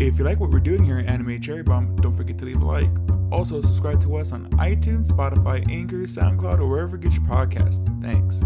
[0.00, 2.62] If you like what we're doing here at Anime Cherry Bomb, don't forget to leave
[2.62, 2.88] a like.
[3.30, 7.84] Also, subscribe to us on iTunes, Spotify, Anchor, SoundCloud, or wherever you get your podcasts.
[8.00, 8.40] Thanks.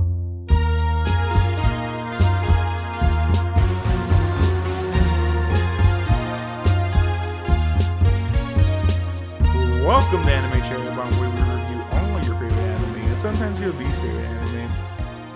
[9.79, 13.73] Welcome to Anime Cherry Bomb, where we review all your favorite anime and sometimes your
[13.75, 14.73] least favorite anime.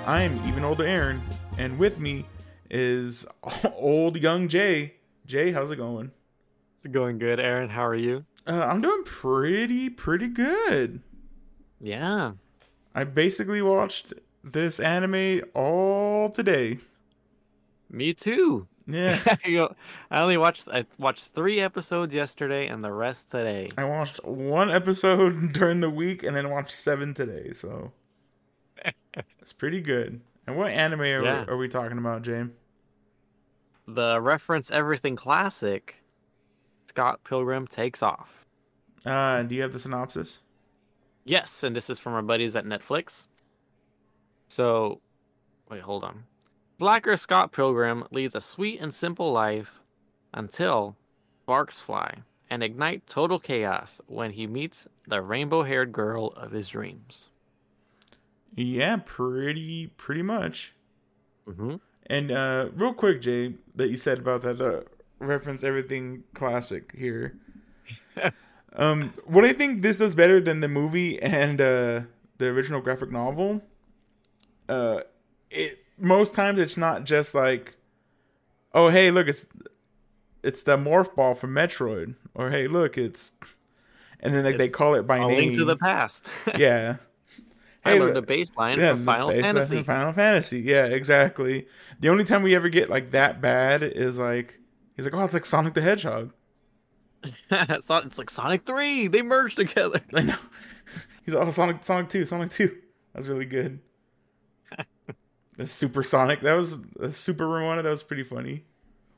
[0.05, 1.23] I am even older Aaron,
[1.59, 2.27] and with me
[2.69, 3.25] is
[3.77, 4.98] old young Jay.
[5.29, 6.11] Jay, how's it going?
[6.75, 7.69] It's going good, Aaron.
[7.69, 8.25] How are you?
[8.47, 11.03] Uh, I'm doing pretty, pretty good.
[11.83, 12.33] Yeah.
[12.95, 16.79] I basically watched this anime all today.
[17.91, 18.67] Me too.
[18.87, 19.19] Yeah,
[20.11, 23.69] I only watched I watched three episodes yesterday and the rest today.
[23.77, 27.93] I watched one episode during the week and then watched seven today, so
[29.43, 30.23] it's pretty good.
[30.47, 31.45] And what anime are, Yeah.
[31.49, 32.53] are we talking about, James?
[33.89, 35.97] The reference everything classic.
[36.87, 38.45] Scott Pilgrim takes off.
[39.07, 40.41] Uh, do you have the synopsis?
[41.25, 43.27] Yes, and this is from our buddies at Netflix.
[44.49, 45.01] So,
[45.71, 46.25] wait, hold on.
[46.79, 49.81] Slacker Scott Pilgrim leads a sweet and simple life
[50.35, 50.95] until
[51.45, 52.19] sparks fly
[52.51, 57.31] and ignite total chaos when he meets the rainbow-haired girl of his dreams.
[58.55, 60.75] Yeah, pretty, pretty much.
[61.49, 61.77] Mm-hmm.
[62.09, 64.81] And uh, real quick, Jay, that you said about that uh,
[65.19, 67.37] reference everything classic here.
[68.77, 72.03] um, what I think this does better than the movie and uh,
[72.39, 73.63] the original graphic novel.
[74.69, 75.01] Uh,
[75.51, 77.77] it most times it's not just like,
[78.75, 79.47] oh hey look it's
[80.43, 83.33] it's the morph ball from Metroid, or hey look it's,
[84.21, 85.29] and then like they call it by name.
[85.29, 86.29] link to the past.
[86.57, 86.97] yeah.
[87.85, 89.79] I Hey, learned a bass line Yeah, from the Final Fantasy.
[89.79, 90.61] in Final Fantasy.
[90.61, 91.67] Yeah, exactly.
[92.01, 94.59] The only time we ever get like that bad is like
[94.97, 96.33] he's like, oh, it's like Sonic the Hedgehog.
[97.51, 97.89] it's
[98.19, 99.09] like Sonic 3.
[99.09, 100.01] They merged together.
[100.15, 100.37] I know.
[101.25, 102.69] He's like, oh, Sonic, Sonic Two, Sonic Two.
[103.13, 103.81] That was really good.
[105.57, 106.41] the Super Sonic.
[106.41, 107.83] That was a Super one.
[107.83, 108.65] That was pretty funny.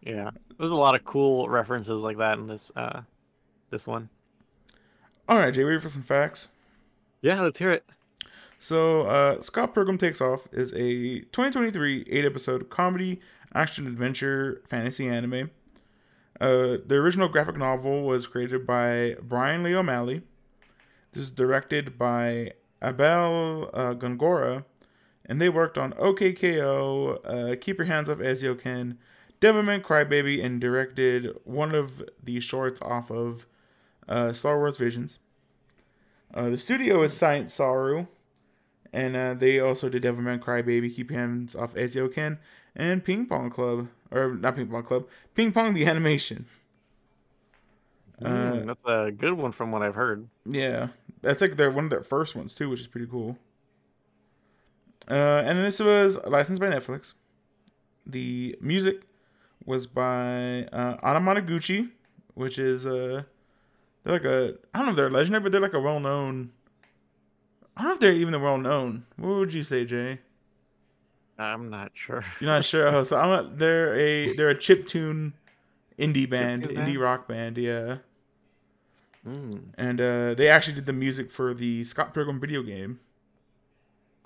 [0.02, 0.30] Yeah.
[0.58, 3.02] There's a lot of cool references like that in this uh
[3.70, 4.08] this one.
[5.28, 6.48] All right, Jay, ready for some facts?
[7.22, 7.84] Yeah, let's hear it.
[8.62, 13.18] So, uh, Scott Pilgrim Takes Off is a 2023 eight episode comedy,
[13.54, 15.50] action, adventure, fantasy anime.
[16.38, 20.20] Uh, the original graphic novel was created by Brian Lee O'Malley.
[21.12, 24.66] This is directed by Abel uh, Gongora,
[25.24, 28.98] and they worked on OKKO, uh, Keep Your Hands Off Eizouken,
[29.40, 33.46] Devilman Crybaby, and directed one of the shorts off of
[34.06, 35.18] uh, Star Wars Visions.
[36.34, 38.06] Uh, the studio is Science Saru,
[38.92, 42.38] and uh, they also did Devilman Crybaby, Keep Hands Off Eizouken,
[42.74, 46.46] and Ping Pong Club, or not Ping Pong Club, Ping Pong the Animation.
[48.20, 50.28] Mm, that's a good one from what I've heard.
[50.44, 50.88] Yeah,
[51.22, 53.38] that's like they're one of their first ones too, which is pretty cool.
[55.08, 57.14] Uh, and this was licensed by Netflix.
[58.06, 59.02] The music
[59.64, 61.90] was by uh, Anamanaguchi,
[62.34, 63.22] which is uh,
[64.04, 66.52] they're like a I don't know if they're legendary, but they're like a well known.
[67.80, 69.06] I don't know if they're even well known.
[69.16, 70.18] What would you say, Jay?
[71.38, 72.22] I'm not sure.
[72.38, 72.86] You're not sure.
[72.86, 75.32] Oh, so I'm a, they're a they're a chip tune
[75.98, 76.98] indie band, Chiptune indie band?
[76.98, 77.96] rock band, yeah.
[79.26, 79.62] Mm.
[79.78, 83.00] And uh, they actually did the music for the Scott Pilgrim video game.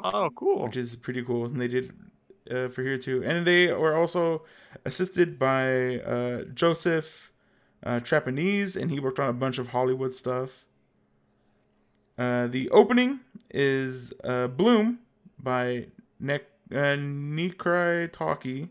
[0.03, 0.64] Oh, cool.
[0.64, 1.44] which is pretty cool.
[1.44, 1.93] And they did
[2.50, 3.22] uh, for here too.
[3.25, 4.43] And they were also
[4.84, 7.31] assisted by uh, Joseph
[7.84, 10.64] uh, Trapanese, and he worked on a bunch of Hollywood stuff.
[12.16, 13.20] Uh, the opening
[13.50, 15.00] is uh, Bloom
[15.38, 15.86] by
[16.20, 16.41] ne-
[16.72, 18.69] uh, Nikrai.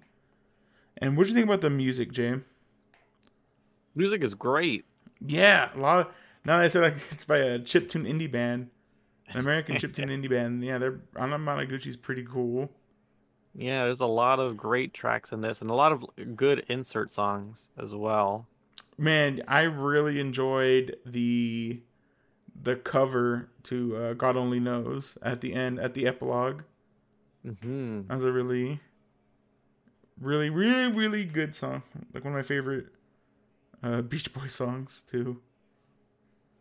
[0.97, 2.43] And what do you think about the music, James?
[3.95, 4.85] Music is great.
[5.25, 6.13] Yeah, a lot of.
[6.45, 8.69] Now that I said like it's by a chiptune indie band,
[9.29, 10.63] an American chiptune indie band.
[10.63, 12.69] Yeah, they're Anamanaguchi's pretty cool.
[13.55, 16.03] Yeah, there's a lot of great tracks in this and a lot of
[16.35, 18.47] good insert songs as well.
[18.97, 21.79] Man, I really enjoyed the
[22.61, 26.63] the cover to uh, God Only Knows at the end at the epilogue.
[27.43, 28.79] hmm That was a really,
[30.19, 31.83] really, really, really good song.
[32.13, 32.87] Like one of my favorite
[33.83, 35.41] uh, Beach Boy songs too.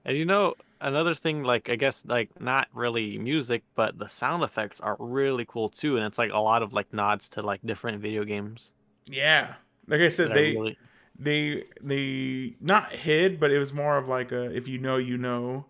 [0.05, 4.43] And you know, another thing, like I guess, like not really music, but the sound
[4.45, 7.61] effects are really cool too, and it's like a lot of like nods to like
[7.65, 8.75] different video games.
[9.07, 9.55] Yeah,
[9.87, 10.79] like I said, they really-
[11.19, 15.19] they they not hid, but it was more of like a if you know you
[15.19, 15.67] know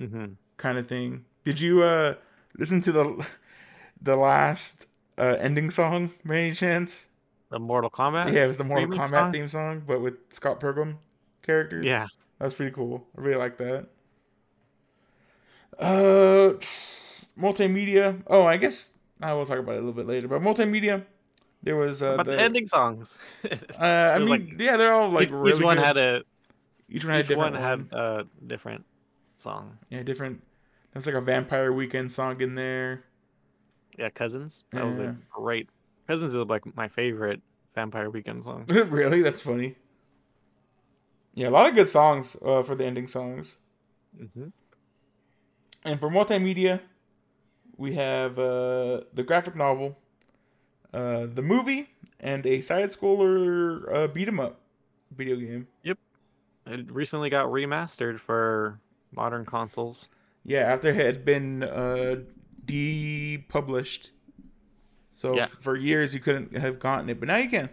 [0.00, 0.36] Mhm.
[0.56, 1.24] kind of thing.
[1.44, 2.14] Did you uh
[2.58, 3.26] listen to the
[4.02, 4.86] the last
[5.18, 7.08] uh ending song by any chance?
[7.50, 8.32] the Mortal Kombat.
[8.32, 9.32] Yeah, it was the Mortal Kombat song?
[9.32, 10.98] theme song, but with Scott Pilgrim.
[11.42, 11.84] characters.
[11.84, 12.06] Yeah.
[12.38, 13.06] That's pretty cool.
[13.18, 13.86] I really like that.
[15.78, 16.52] Uh,
[17.38, 18.22] multimedia.
[18.26, 20.28] Oh, I guess I will talk about it a little bit later.
[20.28, 21.04] But multimedia,
[21.62, 23.18] there was uh, the, the, ending songs.
[23.78, 25.86] Uh, I mean, like- yeah, they're all like each, really each one good.
[25.86, 26.22] had a
[26.88, 27.88] each one had a each different one one.
[27.90, 28.84] had a different
[29.40, 29.78] song.
[29.90, 30.42] yeah, different.
[30.92, 33.04] That's like a Vampire Weekend song in there.
[33.98, 34.64] Yeah, Cousins.
[34.72, 35.68] That was a great.
[36.06, 37.40] Cousins is like my favorite
[37.74, 38.64] Vampire Weekend song.
[38.68, 39.76] really, that's funny.
[41.34, 43.58] Yeah, a lot of good songs uh, for the ending songs.
[44.34, 44.48] hmm
[45.84, 46.80] And for multimedia,
[47.76, 49.96] we have uh, the graphic novel,
[50.92, 51.88] uh, the movie,
[52.18, 54.60] and a side scroller uh, beat 'em up
[55.16, 55.68] video game.
[55.84, 55.98] Yep,
[56.66, 58.80] it recently got remastered for
[59.12, 60.08] modern consoles.
[60.44, 62.16] Yeah, after it had been uh,
[62.64, 64.10] depublished.
[65.12, 65.42] So Yeah.
[65.44, 67.68] f- for years you couldn't have gotten it, but now you can.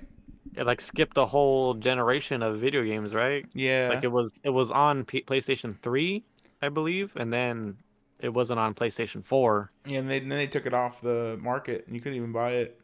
[0.56, 3.46] It like skipped a whole generation of video games, right?
[3.54, 3.90] Yeah.
[3.94, 6.24] Like it was it was on P- PlayStation 3,
[6.62, 7.78] I believe, and then
[8.20, 9.72] it wasn't on PlayStation 4.
[9.86, 12.32] yeah, and, they, and then they took it off the market and you couldn't even
[12.32, 12.80] buy it.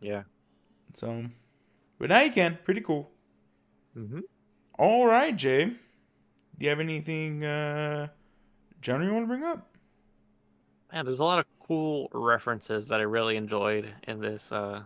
[0.00, 0.24] Yeah.
[0.92, 1.24] So,
[1.98, 2.58] but now you can.
[2.64, 3.10] Pretty cool.
[3.94, 4.20] hmm
[4.78, 5.72] All right, Jay.
[6.58, 8.08] Do you have anything uh
[8.80, 9.76] general you want to bring up?
[10.92, 14.82] Man, there's a lot of cool references that I really enjoyed in this uh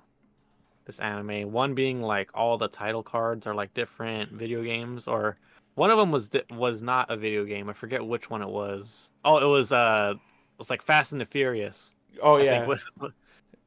[0.85, 1.53] this anime.
[1.53, 5.37] One being like all the title cards are like different video games, or
[5.75, 7.69] one of them was di- was not a video game.
[7.69, 9.11] I forget which one it was.
[9.25, 11.93] Oh, it was uh, it was like Fast and the Furious.
[12.23, 13.13] Oh I yeah, think, with-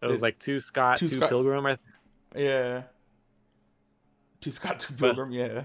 [0.01, 1.65] it was It- like two Scott, Two two, Scott- Pilgrim.
[1.65, 1.77] I
[2.35, 2.83] yeah.
[4.41, 5.63] two Scott But- Pilgrim, yeah.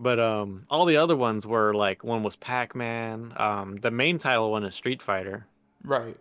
[0.00, 3.32] But um, all the other ones were like one was Pac Man.
[3.36, 5.46] Um, the main title one is Street Fighter.
[5.84, 6.16] Right.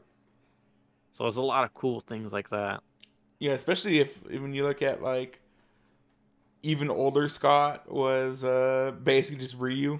[1.12, 2.81] So there's a lot of cool things like that.
[3.40, 5.42] Yeah, especially if when you look at like
[6.62, 10.00] even older Scott was uh basically just Ryu.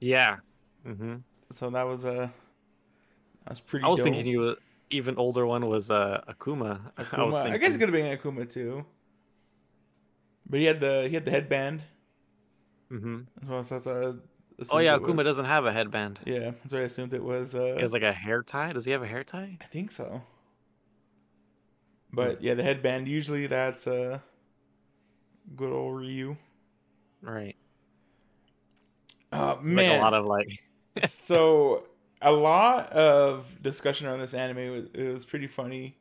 [0.00, 0.36] Yeah.
[0.84, 1.16] hmm
[1.50, 2.28] So that was uh
[3.46, 4.04] that's pretty I was dope.
[4.04, 4.56] thinking you were
[4.90, 6.92] even older one was uh, Akuma.
[7.12, 7.54] I was thinking.
[7.54, 8.84] I guess it could have been Akuma too.
[10.48, 11.82] But he had the he had the headband.
[12.88, 14.14] Hmm As well, so that's uh,
[14.72, 16.20] Oh yeah, Akuma was- doesn't have a headband.
[16.24, 17.54] Yeah, that's what I assumed it was.
[17.54, 18.72] Uh, He has like a hair tie.
[18.72, 19.58] Does he have a hair tie?
[19.60, 20.22] I think so.
[22.12, 24.20] But yeah, the headband usually that's uh
[25.56, 26.36] good old Ryu.
[27.20, 27.56] Right.
[29.32, 30.46] Uh Like man, a lot of like.
[31.04, 31.88] so
[32.22, 35.96] a lot of discussion around this anime was it was pretty funny.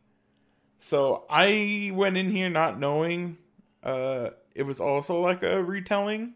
[0.80, 3.38] So I went in here not knowing
[3.82, 6.36] uh it was also like a retelling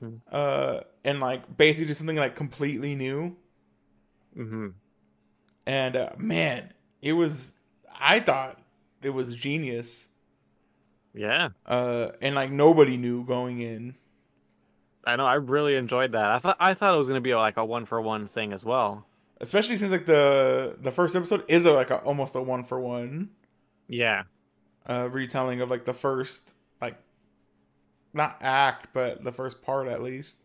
[0.00, 3.36] hmm uh and like basically just something like completely new
[4.34, 4.68] hmm
[5.66, 7.54] and uh, man it was
[8.00, 8.60] I thought
[9.02, 10.08] it was genius
[11.14, 13.94] Yeah, uh and like nobody knew going in
[15.04, 15.24] I know.
[15.24, 16.30] I really enjoyed that.
[16.30, 18.64] I thought I thought it was gonna be like a one for one thing as
[18.64, 19.06] well.
[19.40, 22.80] especially since like the the first episode is a, like a, almost a one for
[22.80, 23.30] one
[23.88, 24.24] Yeah.
[24.88, 26.56] uh retelling of like the first
[28.14, 30.38] not act but the first part at least.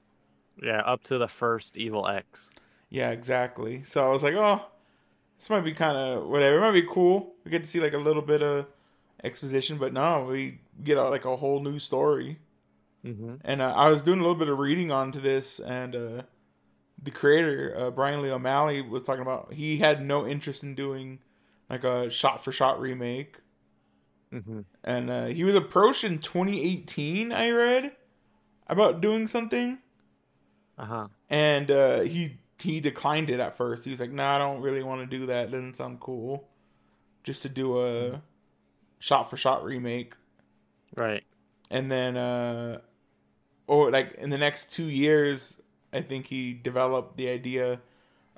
[0.62, 2.52] Yeah, up to the first Evil Ex.
[2.90, 3.84] yeah exactly.
[3.84, 4.62] So i was like oh
[5.38, 6.58] this might be kind of whatever.
[6.58, 7.34] It might be cool.
[7.44, 8.68] We get to see like a little bit of
[9.24, 12.40] exposition but no we get uh, like a whole new story.
[13.04, 16.22] Hmm and uh, i was doing a little bit of reading onto this and uh
[17.02, 21.20] the creator uh, brian lee o'malley was talking about he had no interest in doing
[21.70, 23.38] like a shot for shot remake
[24.42, 27.96] hmm and uh, he was approached in 2018 i read
[28.68, 29.80] about doing something.
[30.78, 31.08] Uh huh.
[31.30, 33.84] and uh, he he declined it at first.
[33.86, 35.52] He was like no nah, i don't really want to do that.
[35.52, 36.48] Doesn't sound cool.
[37.24, 38.22] Just to do a
[39.00, 40.14] shot for shot remake.
[40.96, 41.24] Right.
[41.72, 42.80] and then uh
[43.68, 45.62] or like in the next two years
[45.94, 47.82] i think he developed the idea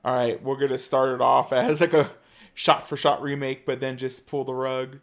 [0.05, 2.11] all right we're gonna start it off as like a
[2.53, 4.99] shot for shot remake but then just pull the rug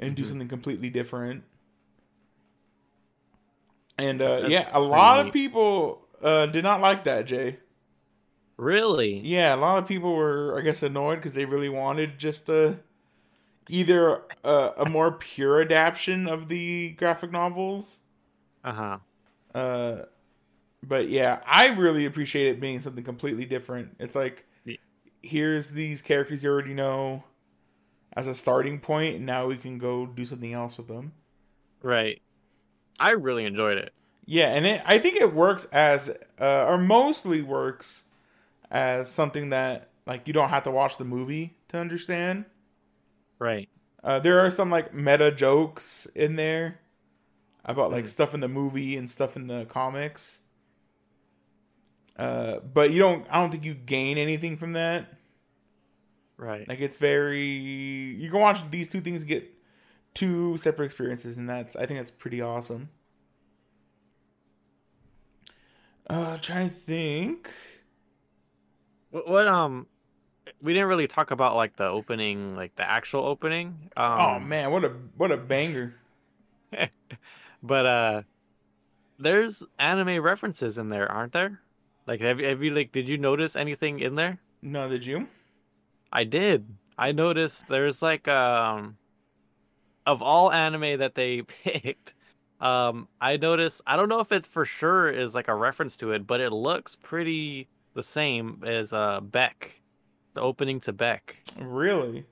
[0.00, 0.26] and do Mhm.
[0.26, 1.44] something completely different
[3.98, 7.58] and uh yeah a lot of people uh did not like that jay
[8.58, 9.20] Really?
[9.20, 12.78] yeah a lot of people were i guess annoyed because they really wanted just a
[13.68, 18.00] either a, a more pure adaptation of the graphic novels
[18.64, 18.98] Uh huh.
[19.54, 20.02] uh,
[20.86, 23.96] but yeah, I really appreciate it being something completely different.
[23.98, 24.80] It's like Ye-
[25.22, 27.24] here's these characters you already know
[28.18, 31.12] as a starting point, and now we can go do something else with them.
[31.82, 32.20] Right.
[32.98, 33.92] I really enjoyed it.
[34.26, 36.10] Yeah, and it, I think it works as,
[36.40, 38.04] uh, or mostly works
[38.70, 42.44] as something that like you don't have to watch the movie to understand.
[43.38, 43.68] Right.
[44.02, 46.80] Uh, there are some like meta jokes in there
[47.64, 48.08] about like Mm.
[48.08, 50.40] stuff in the movie and stuff in the comics.
[52.16, 53.26] Uh, but you don't.
[53.30, 55.17] I don't think you gain anything from that.
[56.38, 56.66] Right.
[56.66, 57.44] Like it's very.
[57.44, 59.52] You can watch these two things get
[60.14, 61.76] two separate experiences, and that's.
[61.76, 62.88] I think that's pretty awesome.
[66.08, 67.50] Uh, trying to think.
[69.10, 69.86] What, what um
[70.62, 73.90] we didn't really talk about like the opening, like the actual opening.
[73.96, 75.94] Um, oh man, what a what a banger!
[77.60, 78.22] But uh
[79.18, 81.60] there's anime references in there, aren't there?
[82.06, 84.38] Like have you have you like did you notice anything in there?
[84.62, 85.26] No, did you?
[86.12, 86.66] I did.
[86.96, 88.96] I noticed there's like um
[90.06, 92.14] of all anime that they picked,
[92.60, 96.12] um I noticed I don't know if it for sure is like a reference to
[96.12, 99.80] it, but it looks pretty the same as uh Beck.
[100.34, 101.36] The opening to Beck.
[101.60, 102.26] Really?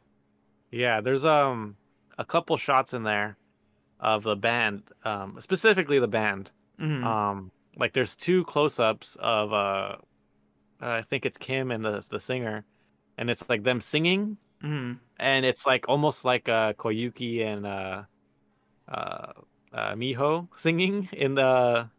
[0.71, 1.77] Yeah, there's um
[2.19, 3.37] a couple shots in there
[4.01, 6.51] of the band, um specifically the band.
[6.81, 7.05] Mhm.
[7.05, 9.97] Um like there's two close-ups of uh
[10.81, 12.65] I think it's Kim and the the singer
[13.19, 14.99] and it's like them singing Mhm.
[15.19, 18.05] and it's like almost like uh Koyuki and uh
[18.89, 19.33] uh,
[19.73, 21.91] uh Miho singing in the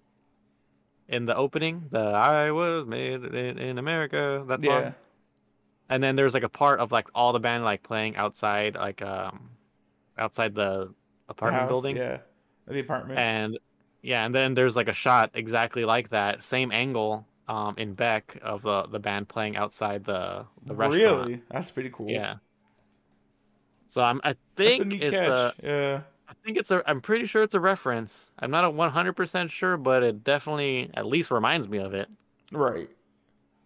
[1.08, 4.92] in the opening the I was made in, in America that song Yeah.
[5.90, 9.02] and then there's like a part of like all the band like playing outside like
[9.02, 9.52] um
[10.18, 10.94] outside the
[11.30, 12.20] apartment House, building Yeah.
[12.68, 13.20] The apartment.
[13.20, 13.60] and
[14.02, 18.38] yeah and then there's like a shot exactly like that same angle um in Beck
[18.42, 21.42] of the the band playing outside the the restaurant Really?
[21.50, 22.10] That's pretty cool.
[22.10, 22.36] yeah
[23.88, 25.30] so I'm I think it's catch.
[25.30, 26.02] a yeah.
[26.30, 29.78] I think it's a I'm pretty sure it's a reference I'm not a 100% sure
[29.78, 32.10] but it definitely at least reminds me of it
[32.52, 32.90] Right.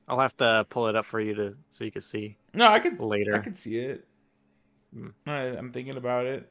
[0.07, 2.79] I'll have to pull it up for you to so you can see No, I
[2.79, 4.05] could later I could see it.
[4.93, 5.07] Hmm.
[5.25, 6.49] I, I'm thinking about it.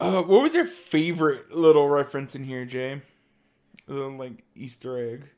[0.00, 3.02] Uh, what was your favorite little reference in here, Jay?
[3.88, 5.30] Little like Easter egg.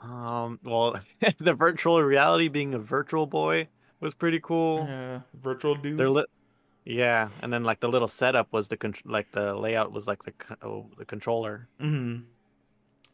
[0.00, 0.96] Um, well,
[1.38, 3.68] the virtual reality being a virtual boy
[4.00, 4.84] was pretty cool.
[4.88, 5.98] Yeah, virtual dude.
[5.98, 6.26] They're lit.
[6.84, 10.22] Yeah, and then like the little setup was the con- like the layout was like
[10.24, 10.32] the
[10.62, 11.68] oh, the controller.
[11.78, 12.20] hmm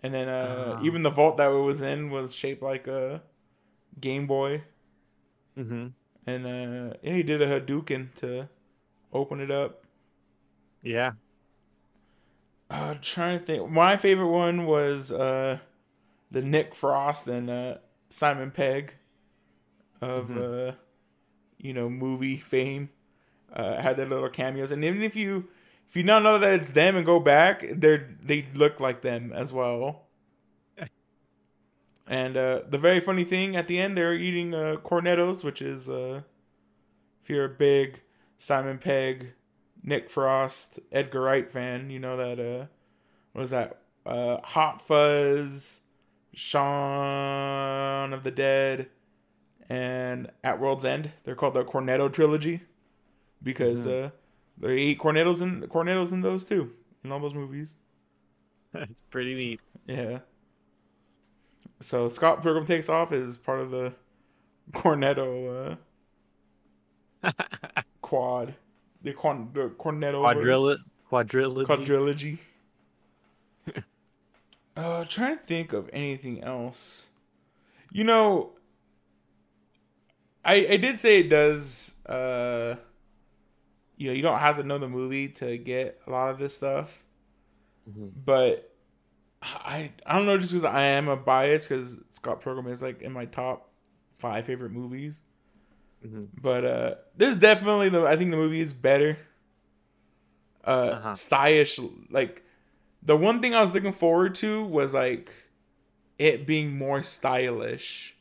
[0.02, 0.82] And then uh, Ah.
[0.82, 3.22] even the vault that it was in was shaped like a
[4.00, 4.64] Game Boy.
[5.58, 5.88] Mm-hmm.
[6.26, 8.48] And uh, yeah, he did a Hadouken to
[9.12, 9.84] open it up.
[10.82, 11.12] Yeah.
[12.70, 13.70] Uh, trying to think.
[13.70, 15.58] My favorite one was uh,
[16.30, 17.78] the Nick Frost and uh,
[18.10, 18.94] Simon Pegg
[20.00, 20.72] of uh,
[21.58, 22.90] you know movie fame.
[23.52, 25.48] Uh, had their little cameos, and even if you
[25.88, 29.32] if you don't know that it's them and go back, they they look like them
[29.32, 30.06] as well.
[32.06, 35.88] And uh, the very funny thing at the end, they're eating uh, cornettos, which is
[35.88, 36.22] uh,
[37.22, 38.02] if you're a big
[38.38, 39.32] Simon Pegg,
[39.82, 42.66] Nick Frost, Edgar Wright fan, you know that uh,
[43.32, 43.80] what is that?
[44.04, 45.82] Uh, Hot Fuzz,
[46.32, 48.88] Shaun of the Dead,
[49.68, 51.12] and At World's End.
[51.24, 52.62] They're called the Cornetto trilogy
[53.42, 54.10] because uh,
[54.56, 56.72] they eat cornettos in cornettos in those too
[57.04, 57.76] in all those movies.
[58.74, 59.60] it's pretty neat.
[59.86, 60.20] Yeah.
[61.80, 63.94] So Scott Pilgrim Takes Off is part of the
[64.72, 65.78] Cornetto
[67.22, 67.32] uh,
[68.02, 68.54] quad.
[69.02, 70.76] The, quan- the Cornetto Quadrilla
[71.10, 71.66] quadrilogy.
[71.66, 72.38] quadrilogy.
[74.76, 77.08] uh, trying to think of anything else.
[77.92, 78.52] You know,
[80.44, 81.94] I I did say it does.
[82.06, 82.76] Uh,
[83.96, 86.54] you know, you don't have to know the movie to get a lot of this
[86.56, 87.02] stuff,
[87.90, 88.10] Mhm.
[88.24, 88.72] but
[89.42, 93.02] I I don't know just because I am a bias because Scott Pilgrim is like
[93.02, 93.70] in my top
[94.18, 95.22] five favorite movies.
[96.04, 96.28] Mhm.
[96.40, 99.18] But uh there's definitely the I think the movie is better.
[100.64, 101.14] Uh Uh-huh.
[101.14, 101.78] stylish
[102.10, 102.42] like
[103.02, 105.30] the one thing I was looking forward to was like
[106.18, 108.16] it being more stylish.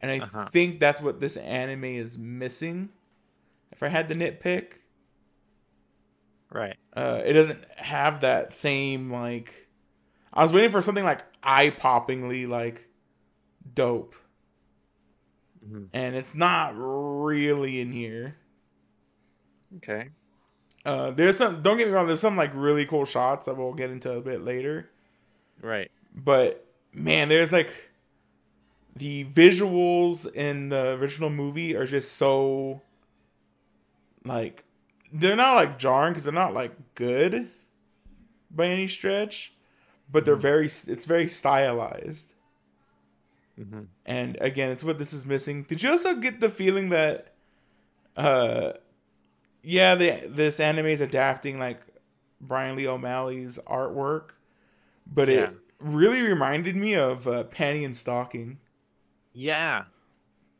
[0.00, 0.50] And I Uh-huh.
[0.50, 2.90] think that's what this anime is missing.
[3.72, 4.74] If I had to nitpick,
[6.50, 6.76] Right.
[6.96, 9.68] uh it doesn't have that same like
[10.32, 12.88] I was waiting for something like eye-poppingly like
[13.74, 14.14] dope
[15.66, 15.88] Mhm.
[15.92, 18.36] and it's not really in here.
[19.78, 20.10] Okay.
[20.84, 21.62] Uh, there's some.
[21.62, 22.06] Don't get me wrong.
[22.06, 24.90] There's some like really cool shots that we'll get into a bit later.
[25.62, 25.90] Right.
[26.14, 27.70] But man, there's like
[28.96, 32.82] the visuals in the original movie are just so
[34.24, 34.64] like
[35.12, 37.50] they're not like jarring because they're not like good
[38.50, 39.54] by any stretch,
[40.12, 40.66] but they're very.
[40.66, 42.33] It's very stylized.
[43.56, 45.62] Hmm and again it's what this is missing.
[45.62, 47.34] Did you also get the feeling that
[48.16, 48.72] uh
[49.62, 51.80] yeah the, this anime is adapting like
[52.40, 54.30] Brian Lee O'Malley's artwork,
[55.06, 58.58] but it really reminded me of uh, Panty and Stocking.
[59.32, 59.84] Yeah,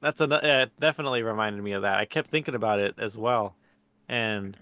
[0.00, 1.96] that's a uh, definitely reminded me of that.
[1.96, 3.54] I kept thinking about it as well,
[4.08, 4.56] and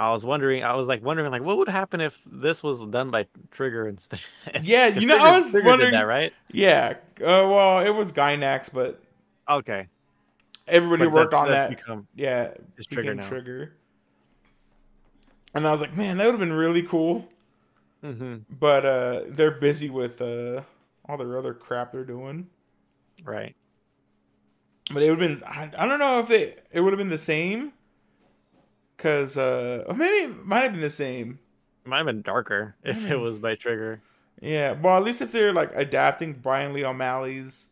[0.00, 0.64] I was wondering.
[0.64, 4.20] I was like wondering, like, what would happen if this was done by Trigger instead?
[4.62, 5.92] Yeah, you know, Trigger- I was Trigger wondering.
[5.92, 6.32] that, right?
[6.50, 9.02] Yeah, uh, well, it was Gainax, but
[9.48, 9.88] Okay,
[10.66, 11.68] everybody But worked that- on that.
[11.68, 13.28] Become, yeah, It's Trigger now.
[13.28, 13.74] Trigger.
[15.54, 17.28] And I was like, man, that would have been really cool.
[18.02, 20.62] hmm But uh, they're busy with uh,
[21.08, 22.46] all their other crap they're doing.
[23.24, 23.54] right.
[24.92, 25.44] But it would have been.
[25.46, 27.72] I, I don't know if it it would have been the same.
[29.00, 31.38] Cause uh, maybe it might have been the same.
[31.84, 33.22] It might have been darker if it Mm.
[33.22, 34.02] was by Trigger.
[34.42, 37.68] Yeah, well, at least if they're like adapting Brian Lee O'Malley's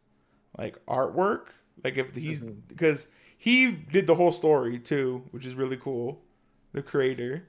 [0.56, 1.48] like artwork,
[1.84, 6.22] like if he's because he did the whole story too, which is really cool.
[6.72, 7.46] The creator,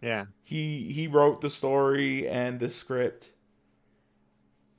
[0.00, 3.30] Yeah, he he wrote the story and the script,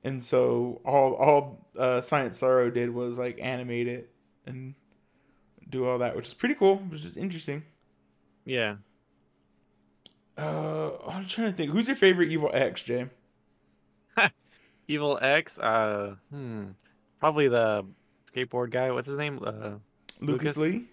[0.03, 4.10] and so all all uh, Science Saru did was like animate it
[4.46, 4.75] and
[5.69, 7.63] do all that, which is pretty cool, which is interesting.
[8.48, 8.77] Yeah.
[10.38, 13.08] Uh, I'm trying to think, who's your favorite Evil Ex, Jay?
[14.88, 15.58] Evil Ex.
[15.60, 16.66] Uh, hmm.
[17.20, 17.86] Probably the
[18.32, 18.92] skateboard guy.
[18.92, 19.39] What's his name?
[19.44, 19.72] Uh,
[20.20, 20.58] Lucas, Lucas?
[20.58, 20.86] Lee.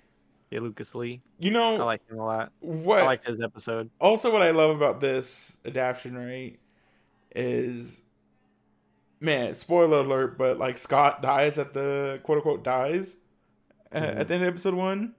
[0.50, 1.20] yeah, Lucas Lee.
[1.38, 2.52] You know I like him a lot.
[2.60, 3.00] what?
[3.00, 3.90] I like his episode.
[4.00, 6.58] also what I love about this adaptation, right,
[7.36, 8.00] is
[9.20, 13.16] man, spoiler alert, but like Scott dies at the quote unquote dies
[13.92, 14.16] uh, Mhm.
[14.20, 15.14] at the end of episode one.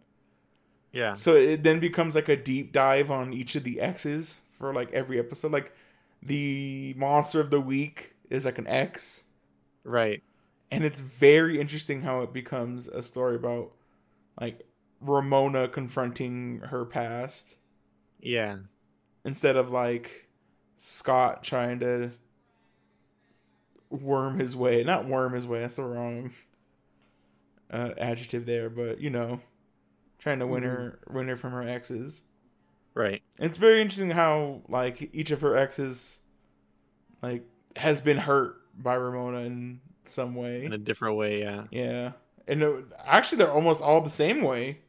[0.96, 4.74] Yeah, So it then becomes like a deep dive on each of the X's for
[4.74, 5.52] like every episode.
[5.52, 5.74] Like
[6.24, 9.26] the monster of the week is like an X.
[9.84, 10.24] right.
[10.72, 13.72] And it's very interesting how it becomes a story about
[14.40, 14.68] like
[15.02, 17.58] Ramona confronting her past
[18.20, 18.58] Yeah,
[19.26, 20.30] instead of like
[20.78, 22.12] Scott trying to
[23.90, 24.84] worm his way.
[24.84, 25.62] Not worm his way.
[25.62, 26.32] That's the wrong
[27.72, 29.42] uh, adjective there, but you know,
[30.26, 32.24] trying to win her win her from her exes.
[32.96, 33.22] right.
[33.38, 36.20] It's very interesting how like each of her exes
[37.22, 37.44] like
[37.76, 40.66] has been hurt by Ramona in some way.
[40.66, 41.42] In a different way.
[41.42, 41.66] Yeah.
[41.70, 42.12] Yeah.
[42.48, 44.80] And it, actually they're almost all the same way.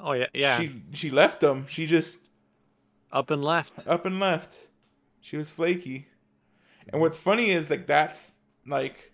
[0.00, 0.58] Oh yeah, yeah.
[0.58, 1.66] She she left them.
[1.68, 2.18] She just
[3.12, 3.86] Up and left.
[3.86, 4.70] up and left.
[5.20, 6.08] She was flaky.
[6.88, 8.34] And what's funny is like that's
[8.66, 9.12] like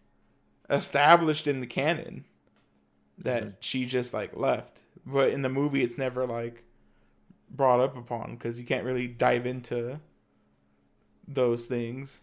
[0.71, 2.25] established in the canon
[3.19, 3.55] that Mhm.
[3.61, 4.83] she just like left.
[5.07, 6.65] But in the movie it's never like
[7.51, 10.01] brought up upon because you can't really dive into
[11.27, 12.23] those things.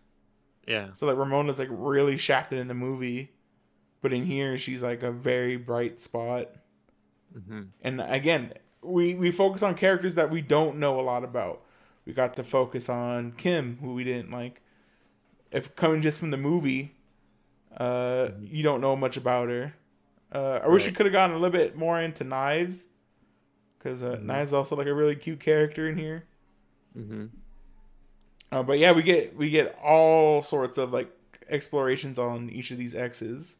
[0.67, 0.89] Yeah.
[0.94, 3.32] So like Ramona's like really shafted in the movie,
[4.02, 6.50] but in here she's like a very bright spot.
[7.38, 7.62] Mm-hmm.
[7.82, 11.62] And again, we we focus on characters that we don't know a lot about.
[12.06, 14.62] We got to focus on Kim, who we didn't like.
[15.52, 16.96] If coming just from the movie,
[17.78, 19.76] uh, you don't know much about her.
[20.32, 22.88] Uh, I wish we could have gotten a little bit more into Knives,
[23.78, 24.24] because uh, Mhm.
[24.24, 26.28] Knives is also like a really cute character in here.
[26.94, 27.28] hmm
[28.52, 31.12] Uh, but yeah, we get we get all sorts of like
[31.50, 33.58] explorations on each of these X's.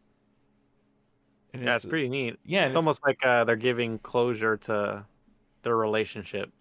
[1.54, 2.40] And Yeah, it's pretty neat.
[2.46, 5.06] yeah, and It's almost like uh, they're giving closure to
[5.64, 6.52] their relationship.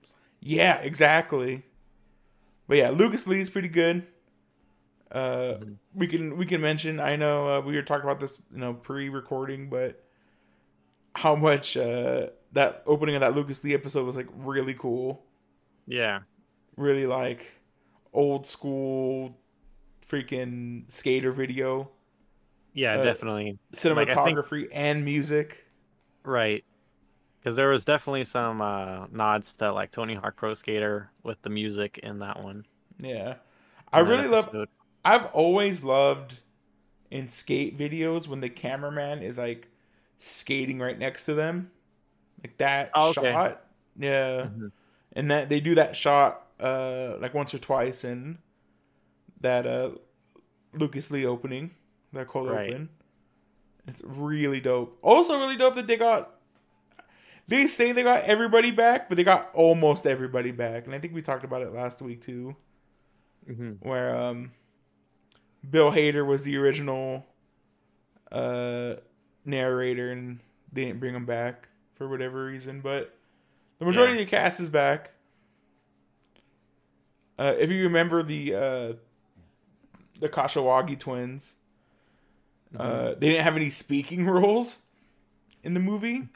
[0.40, 1.64] Yeah, exactly.
[2.66, 4.06] But yeah, Lucas Lee's pretty good.
[5.10, 5.76] Uh, Mhm.
[5.94, 7.00] we can we can mention.
[7.00, 10.04] I know uh, we were talking about this, you know, pre-recording, but
[11.16, 15.24] how much uh, that opening of that Lucas Lee episode was like really cool,
[15.86, 16.20] Yeah.
[16.76, 17.60] really like
[18.12, 19.36] old school,
[20.06, 21.90] freaking skater video,
[22.72, 23.58] Yeah, Uh, definitely.
[23.74, 25.66] cinematography, and music.
[26.22, 26.64] Right.
[27.40, 31.50] Because there was definitely some uh, nods to like Tony Hawk Pro Skater with the
[31.50, 32.66] music in that one.
[32.98, 33.36] Yeah,
[33.92, 34.50] I in that really love.
[35.04, 35.24] Episode.
[35.26, 36.38] I've always loved
[37.10, 39.68] in skate videos when the cameraman is like
[40.18, 41.70] skating right next to them,
[42.42, 43.32] like that Oh, okay.
[43.32, 43.64] shot.
[43.98, 44.70] Yeah, Mhm.
[45.12, 48.38] and that they do that shot uh like once or twice in
[49.40, 49.92] that uh
[50.72, 51.70] Lucas Lee opening,
[52.12, 52.70] that cold Right.
[52.70, 52.90] open.
[53.88, 54.98] It's really dope.
[55.02, 56.36] Also, really dope that they got.
[57.48, 61.12] They say they got everybody back, but they got almost everybody back, and I think
[61.14, 62.54] we talked about it last week too
[63.50, 63.78] Mhm.
[63.80, 64.52] where um
[65.68, 67.26] Bill Hader was the original
[68.32, 68.94] uh
[69.44, 70.38] narrator and
[70.72, 73.16] they didn't bring him back for whatever reason, but
[73.78, 74.20] the majority Yeah.
[74.20, 75.12] of the cast is back.
[77.38, 78.92] Uh if you remember the uh
[80.20, 81.56] the Kashawagi twins,
[82.78, 84.80] uh they didn't have any speaking roles
[85.62, 86.28] in the movie.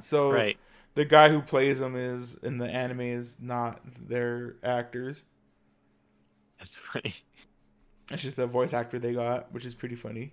[0.00, 0.56] So Right.
[0.94, 5.24] the guy who plays them is in the anime is not their actors.
[6.58, 7.14] That's funny.
[8.10, 10.32] It's just a voice actor they got, which is pretty funny.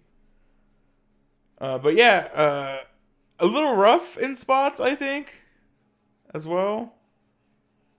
[1.59, 2.77] Uh, but yeah, uh,
[3.39, 5.43] a little rough in spots, I think,
[6.33, 6.93] as well.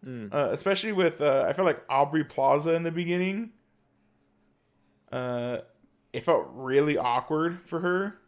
[0.05, 0.33] Mm.
[0.33, 3.53] Uh, especially with uh, I felt like Aubrey Plaza in the beginning.
[5.11, 5.59] Uh,
[6.13, 8.19] it felt really awkward for her.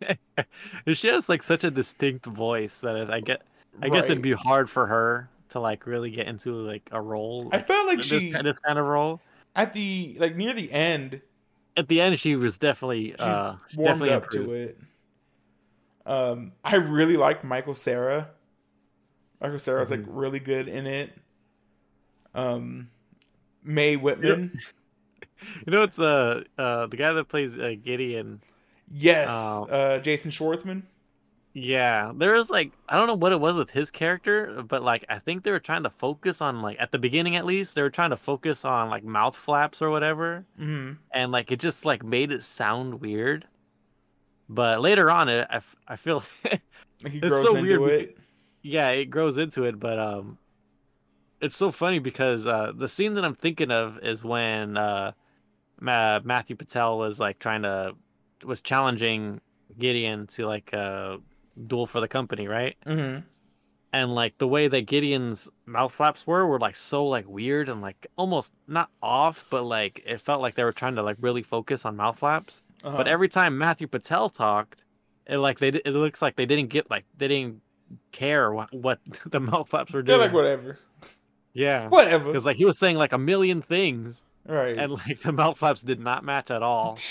[0.94, 3.42] she has like such a distinct voice that it, I get.
[3.82, 7.50] I guess it'd be hard for her to like really get into like a role.
[7.52, 9.20] I felt like this, she this kind of role.
[9.56, 11.22] At the like near the end
[11.76, 14.46] At the end, she was definitely She's uh warmed definitely up improved.
[14.48, 14.78] to it.
[16.06, 18.28] Um, I really liked Michael Cera.
[19.40, 20.14] Michael Cera was like Mm-hmm.
[20.16, 21.12] really good in it.
[22.34, 22.90] Um,
[23.64, 24.60] Mae Whitman,
[25.66, 28.40] You know, it's uh, uh the guy that plays uh, Gideon.
[28.90, 29.64] yes, Oh.
[29.66, 30.82] uh, Jason Schwartzman.
[31.58, 35.06] Yeah, there was like I don't know what it was with his character, but like
[35.08, 37.80] I think they were trying to focus on like at the beginning at least they
[37.80, 41.86] were trying to focus on like mouth flaps or whatever, hmm and like it just
[41.86, 43.46] like made it sound weird.
[44.48, 46.22] But later on, it I, I feel
[47.02, 48.18] Like he It's grows so into weird it.
[48.62, 50.38] yeah it grows into it, but um,
[51.40, 55.12] it's so funny because uh the scene that I'm thinking of is when uh
[55.80, 57.94] Ma- Matthew Patel was like trying to
[58.44, 59.40] was challenging
[59.78, 61.18] Gideon to like uh
[61.66, 62.76] duel for the company, right?
[62.86, 63.18] hmm
[63.92, 67.80] and like the way that Gideon's mouth flaps were were like so like weird and
[67.80, 71.42] like almost not off, but like it felt like they were trying to like really
[71.42, 72.60] focus on mouth flaps.
[72.84, 72.94] Uh-huh.
[72.96, 74.82] But every time Matthew Patel talked,
[75.26, 77.62] it like they it looks like they didn't get like they didn't
[78.12, 78.98] care what what
[79.30, 80.26] the mouth flaps were they're doing.
[80.28, 80.78] like whatever,
[81.54, 82.24] Yeah, whatever.
[82.32, 84.76] because like he was saying like a million things, right.
[84.76, 86.98] and like the mouth flaps did not match at all.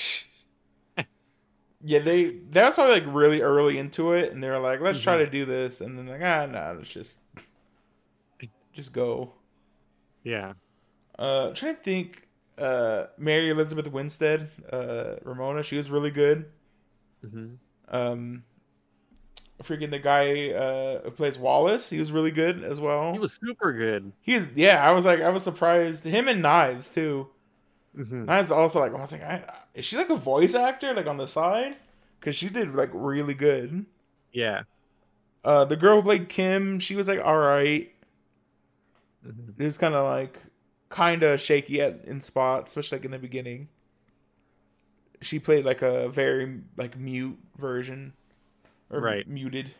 [1.85, 4.99] yeah, they that was probably like really early into it, and they were like, "Let's
[5.01, 5.25] try Mhm.
[5.25, 7.19] to do this," and then like, ah, nah, let's just
[8.73, 9.33] just go.
[10.23, 10.53] Yeah,
[11.19, 12.21] Uh, I'm trying to think.
[12.57, 16.45] Uh, Mary Elizabeth Winstead, uh, Ramona, she was really good.
[17.21, 17.55] hmm
[17.89, 18.43] Um,
[19.61, 23.11] freaking the guy uh who plays Wallace, he was really good as well.
[23.13, 24.13] he was super good.
[24.21, 24.81] He is, yeah.
[24.87, 26.05] I was like, I was surprised.
[26.05, 27.27] Him and Knives too.
[27.93, 29.43] hmm Knives also like, I was like, I,
[29.75, 31.77] is she like a voice actor like on the side?
[32.19, 33.85] Because she did like really good.
[34.31, 34.63] Yeah.
[35.43, 37.91] Uh, the girl who played Kim, she was like all right.
[39.23, 40.39] hmm It was kind of like
[40.89, 43.69] kind of shaky at in spots, especially like in the beginning.
[45.21, 48.13] She played like a very like mute version,
[48.89, 49.25] or Right.
[49.25, 49.75] muted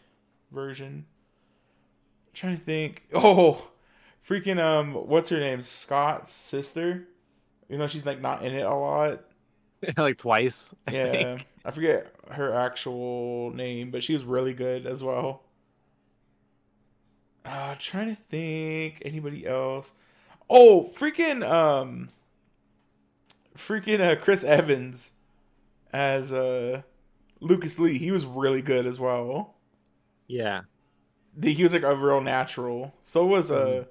[0.52, 1.08] version.
[2.34, 3.04] trying to think.
[3.14, 3.72] Oh,
[4.28, 5.62] freaking um, what's her name?
[5.64, 7.08] Scott's sister.
[7.70, 9.22] You know she's like not in it a lot.
[9.98, 10.74] like twice.
[10.88, 11.48] I Yeah, think.
[11.64, 15.44] I forget her actual name, but she was really good as well.
[17.44, 19.94] Uh, trying to think anybody else.
[20.50, 22.10] Oh, freaking um,
[23.56, 25.14] freaking uh, Chris Evans
[25.94, 26.84] as uh
[27.42, 27.98] Lucas Lee.
[28.00, 29.56] He was really good as well.
[30.28, 30.64] Yeah.
[31.36, 32.94] The- He was like a real natural.
[33.02, 33.88] So was uh Mhm.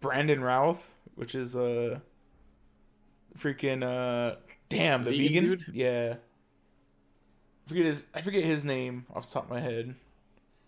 [0.00, 2.00] Brandon Routh, which is uh
[3.38, 4.36] freaking uh
[4.76, 5.64] damn the Vegan vegan, dude?
[5.72, 6.14] yeah.
[7.66, 9.94] I forget his I forget his name off the top of my head.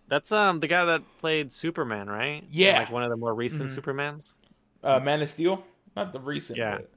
[0.09, 2.43] That's um the guy that played Superman, right?
[2.51, 2.79] Yeah.
[2.81, 3.79] Like one of the more recent Mhm.
[3.79, 4.33] Supermans.
[4.83, 5.65] Uh, Man of Steel,
[5.97, 6.59] not the recent.
[6.59, 6.77] Yeah.
[6.77, 6.91] but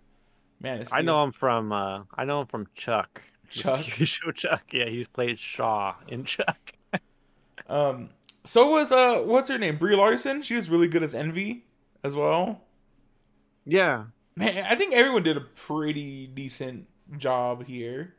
[0.61, 0.99] Man of Steel.
[0.99, 3.21] I know him from uh I know him from Chuck.
[3.49, 3.81] Chuck?
[3.83, 4.63] Show Chuck.
[4.71, 6.73] Yeah, he's played Shaw in Chuck.
[7.67, 8.09] Um,
[8.45, 9.77] so was uh, what's her name?
[9.77, 10.41] Brie Larson.
[10.41, 11.65] She was really good as Envy
[12.03, 12.61] as well.
[13.63, 14.05] Yeah.
[14.35, 18.15] Man, I think everyone did a pretty decent job here.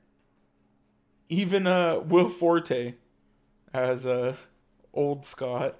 [1.28, 2.94] Even uh, Will Forte
[3.72, 4.34] as uh,
[4.92, 5.78] old Scott.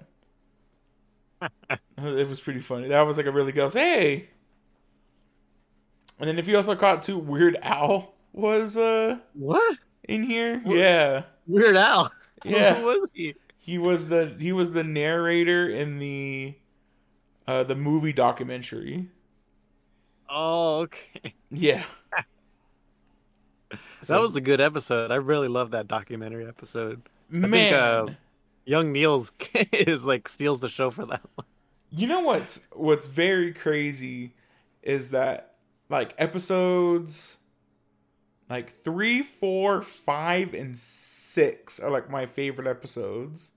[1.97, 2.87] it was pretty funny.
[2.87, 3.61] That was like a really good.
[3.61, 4.29] I was, hey.
[6.19, 9.77] And then if you also caught too, Weird Al was uh What?
[10.07, 10.59] in here.
[10.59, 10.77] What?
[10.77, 12.11] Yeah, Weird Al.
[12.43, 12.73] Yeah.
[12.73, 13.35] Who was he?
[13.59, 16.55] he was the he was the narrator in the
[17.47, 19.09] uh the movie documentary.
[20.27, 21.35] Oh, okay.
[21.51, 21.83] Yeah.
[24.07, 25.11] that was a good episode.
[25.11, 27.01] I really love that documentary episode.
[27.29, 27.51] man.
[27.51, 28.07] think, uh,
[28.65, 29.31] Young Neil's
[29.71, 31.45] is like steals the show for that one.
[31.89, 34.33] You know what's what's very crazy
[34.81, 35.55] is that
[35.89, 37.37] like episodes
[38.49, 43.53] like three, four, five, and six are like my favorite episodes.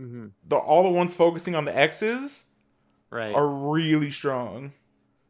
[0.00, 0.26] Mm-hmm.
[0.48, 2.44] The all the ones focusing on the X's
[3.08, 3.34] Right.
[3.34, 4.72] are really strong.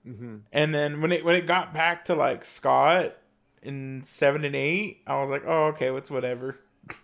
[0.06, 0.36] mm-hmm.
[0.50, 3.16] And then when it when it got back to like Scott
[3.62, 6.58] in seven and eight, I was like, oh okay, it's whatever.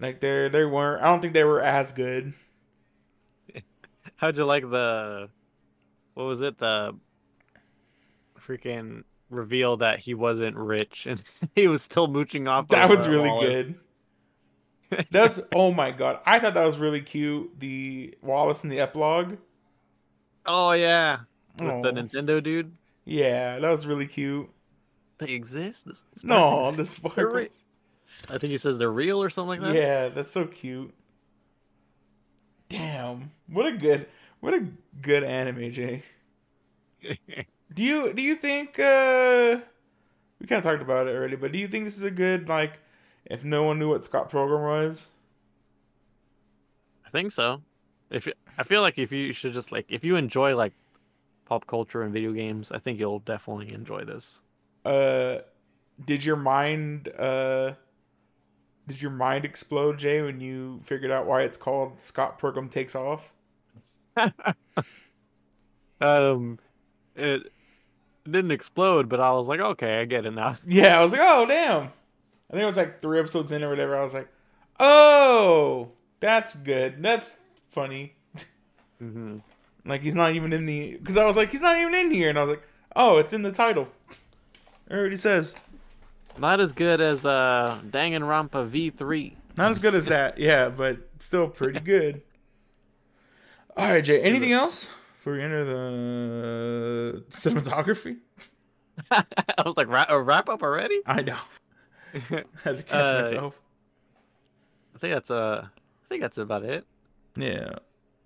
[0.00, 1.02] Like they they weren't.
[1.02, 2.32] I don't think they were as good.
[4.16, 5.28] How'd you like the?
[6.14, 6.58] What was it?
[6.58, 6.96] The
[8.40, 11.22] freaking reveal that he wasn't rich and
[11.54, 12.68] he was still mooching off.
[12.68, 13.48] That was really Wallace.
[13.48, 15.06] good.
[15.10, 16.20] That's oh my god!
[16.26, 17.60] I thought that was really cute.
[17.60, 19.36] The Wallace in the epilogue.
[20.46, 21.20] Oh yeah,
[21.60, 22.72] with the Oh, Nintendo dude.
[23.04, 24.50] yeah, that was really cute.
[25.26, 25.86] They exist.
[25.86, 27.48] This, this No, person- this re-
[28.30, 29.74] I think he says they're real or something like that.
[29.74, 30.92] Yeah, that's so cute.
[32.68, 34.06] Damn, what a good,
[34.40, 34.66] what a
[35.00, 36.02] good anime, Jay.
[37.74, 39.60] Do you do you think uh
[40.38, 42.46] we kind of talked about it already, but do you think this is a good
[42.48, 42.78] like
[43.24, 45.10] if no one knew what Scott Pilgrim was?
[47.06, 47.62] I think so.
[48.10, 50.74] If you, I feel like if you should just like if you enjoy like
[51.46, 54.42] pop culture and video games, I think you'll definitely enjoy this.
[54.84, 55.38] Uh
[56.04, 57.74] did your mind uh
[58.88, 62.94] did your mind explode, Jay, when you figured out why it's called Scott Pilgrim Takes
[62.96, 63.32] Off?
[66.00, 66.58] Um,
[67.14, 67.52] it
[68.24, 70.54] didn't explode, but I was like, okay, I get it now.
[70.66, 71.84] Yeah, I was like, oh damn.
[71.84, 73.96] I think it was like three episodes in or whatever.
[73.96, 74.28] I was like,
[74.80, 75.90] oh,
[76.20, 77.02] that's good.
[77.02, 77.36] That's
[77.70, 78.14] funny.
[78.98, 79.38] hmm
[79.84, 82.28] Like he's not even in the because I was like he's not even in here,
[82.28, 82.62] and I was like,
[82.96, 83.88] oh, it's in the title.
[84.88, 85.54] It already says.
[86.38, 89.34] Not as good as uh Danganronpa V3.
[89.56, 92.22] Not as good as that, yeah, but still pretty good.
[93.76, 94.20] All right, Jay.
[94.22, 98.18] Anything else before we enter the cinematography?
[99.10, 99.24] I
[99.64, 101.00] was like, Ra- a wrap up already?
[101.06, 101.38] I know.
[102.14, 102.18] I
[102.64, 103.60] had to catch Uh, myself.
[104.94, 106.84] I think that's uh, I think that's about it.
[107.36, 107.76] Yeah.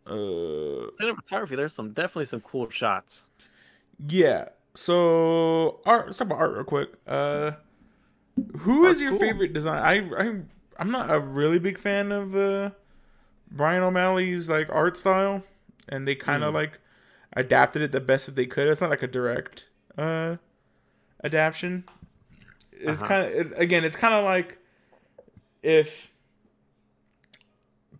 [0.06, 0.90] Uh.
[1.00, 3.28] Cinematography, there's some definitely some cool shots.
[4.08, 4.48] Yeah.
[4.76, 6.06] So art.
[6.06, 6.90] Let's talk about art real quick.
[7.06, 7.52] Uh,
[8.58, 9.18] who is Art's your cool.
[9.20, 9.82] favorite design?
[9.82, 10.40] I I
[10.78, 12.70] I'm not a really big fan of uh
[13.50, 15.42] Brian O'Malley's like art style,
[15.88, 16.56] and they kind of Hmm.
[16.56, 16.78] like
[17.34, 18.68] adapted it the best that they could.
[18.68, 19.64] It's not like a direct
[19.96, 20.36] uh
[21.24, 21.84] adaptation.
[22.72, 23.08] It's Uh-huh.
[23.08, 23.82] kind of again.
[23.84, 24.58] It's kind of like
[25.62, 26.12] if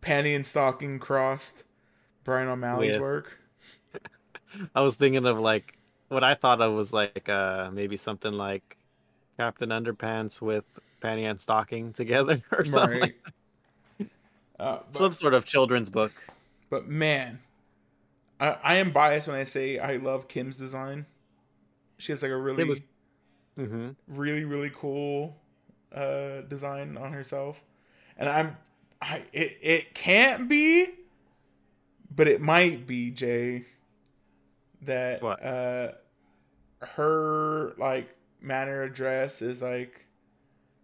[0.02, 1.64] Panty and Stocking crossed
[2.22, 3.38] Brian O'Malley's With- work.
[4.74, 5.75] I was thinking of like
[6.08, 8.76] what I thought of was like uh maybe something like
[9.38, 13.00] Captain Underpants with Panty and Stocking together or something.
[13.00, 13.14] Right.
[14.58, 16.12] Uh, but- Some sort of children's book.
[16.70, 17.40] But man,
[18.40, 21.04] I, I am biased when I say I love Kim's design.
[21.98, 22.80] She has like a really, was-
[23.58, 23.90] Mm-hmm.
[24.08, 25.36] really, really cool
[25.94, 27.62] uh, design on herself,
[28.18, 28.56] and I'm,
[29.02, 30.88] I it it can't be,
[32.14, 33.64] but it might be Jay.
[34.86, 35.44] That What?
[35.44, 35.92] uh,
[36.80, 40.06] her like manner of dress is like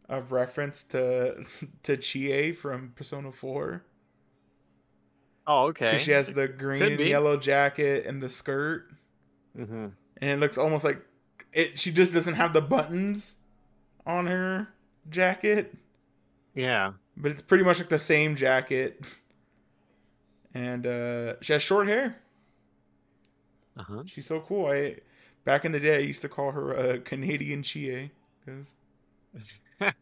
[0.09, 1.45] a reference to
[1.83, 3.85] to Chie from Persona Four.
[5.47, 5.99] Oh, okay.
[5.99, 8.91] She has the green and yellow jacket and the skirt,
[9.59, 9.87] mm-hmm.
[10.19, 11.03] and it looks almost like
[11.53, 11.79] it.
[11.79, 13.37] She just doesn't have the buttons
[14.07, 14.69] on her
[15.11, 15.75] jacket,
[16.55, 16.93] Yeah.
[17.17, 19.05] but it's pretty much like the same jacket.
[20.55, 22.22] And uh, she has short hair.
[23.77, 24.03] Uh huh.
[24.07, 24.67] She's so cool.
[24.67, 24.97] I
[25.45, 28.11] back in the day, I used to call her uh, Canadian Chie
[28.45, 28.75] because.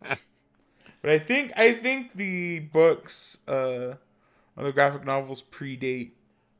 [1.03, 3.97] But I think I think the books, uh,
[4.57, 6.13] or the graphic novels predate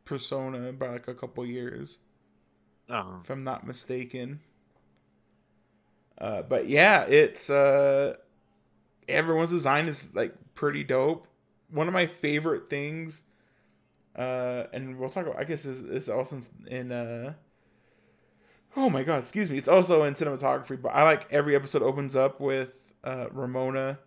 [0.05, 1.99] Persona by like a couple years.
[2.91, 3.21] oh.
[3.23, 4.41] if I'm not mistaken.
[6.19, 8.15] Uh, but yeah, it's uh,
[9.09, 11.27] everyone's design is like pretty dope.
[11.71, 13.23] One of my favorite things,
[14.21, 15.39] uh, and we'll talk about.
[15.39, 16.93] I guess is is also in.
[16.93, 17.35] Uh,
[18.77, 19.57] oh my god, excuse me.
[19.59, 23.99] It's also in cinematography, but I like every episode opens up with uh, Ramona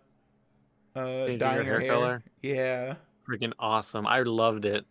[0.96, 1.88] uh, Changing dyeing her her hair hair.
[1.92, 2.22] color?
[2.42, 2.94] Yeah
[3.28, 4.06] Freaking awesome.
[4.06, 4.84] I loved it.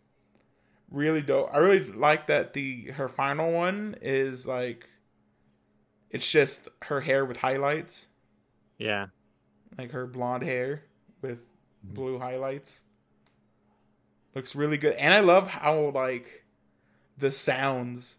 [0.90, 1.48] really dope.
[1.52, 4.88] I really like that the her final one is like
[6.10, 8.08] it's just her hair with highlights,
[8.78, 9.06] Yeah.
[9.78, 10.82] like her blonde hair
[11.22, 11.46] with
[11.86, 11.94] Mhm.
[11.94, 12.82] blue highlights.
[14.34, 14.94] Looks really good.
[14.94, 16.44] And I love how like
[17.18, 18.16] the sounds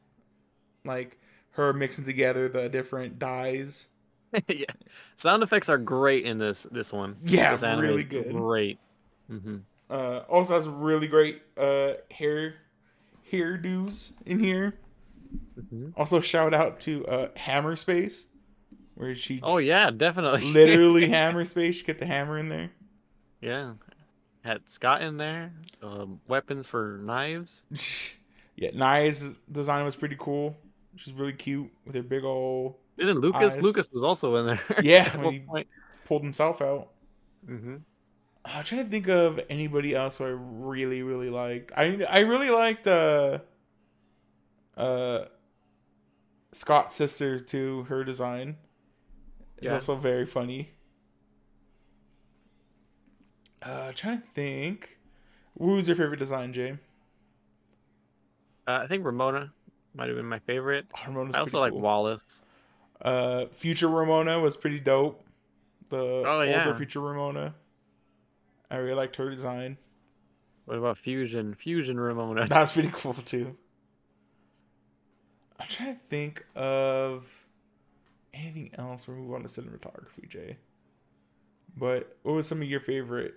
[0.83, 1.19] like
[1.51, 3.87] her mixing together the different dyes.
[4.47, 4.65] yeah.
[5.17, 7.17] Sound effects are great in this this one.
[7.23, 8.31] Yeah, this really good.
[8.31, 8.79] Great.
[9.31, 9.57] Mm-hmm.
[9.89, 12.55] Uh also has really great uh hair
[13.31, 14.75] hairdos in here.
[15.59, 15.89] Mm-hmm.
[15.97, 18.27] Also shout out to uh Hammer Space
[18.95, 20.51] where she Oh yeah, definitely.
[20.51, 21.79] literally hammer space.
[21.79, 22.71] You get the hammer in there.
[23.41, 23.73] yeah.
[24.45, 25.51] Had Scott in there.
[25.81, 27.63] Um, weapons for knives.
[28.55, 30.55] yeah, Nai's design was pretty cool.
[30.95, 33.55] She's really cute with her big old Didn't Lucas?
[33.55, 33.61] Eyes.
[33.61, 34.61] Lucas was also in there.
[34.83, 35.67] Yeah, when he- point.
[36.05, 36.89] pulled himself out.
[37.49, 37.77] Mm-hmm.
[38.45, 41.71] I'm trying to think of anybody else who I really, really liked.
[41.75, 43.39] I I really liked uh
[44.77, 45.25] uh
[46.51, 47.83] Scott's sister too.
[47.89, 48.57] Her design
[49.57, 49.73] is Yeah.
[49.73, 50.74] also very funny.
[53.65, 54.97] Uh, trying to think.
[55.57, 56.71] Who's your favorite design, Jay?
[58.67, 59.51] Uh, I think Ramona
[59.93, 60.85] might have been my favorite.
[60.95, 61.81] Oh, Ramona's I also like cool.
[61.81, 62.43] Wallace.
[63.01, 65.23] Uh, Future Ramona was pretty dope.
[65.89, 66.65] The Oh, yeah.
[66.65, 67.55] older Future Ramona.
[68.69, 69.77] I really liked her design.
[70.65, 71.53] What about Fusion?
[71.53, 72.45] Fusion Ramona.
[72.49, 73.55] That was pretty cool too.
[75.59, 77.45] I'm trying to think of
[78.33, 79.07] anything else.
[79.07, 80.57] We'll move on to cinematography, Jay.
[81.77, 83.35] But what was some of your favorite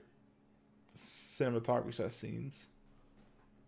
[0.98, 2.68] cinematography set scenes?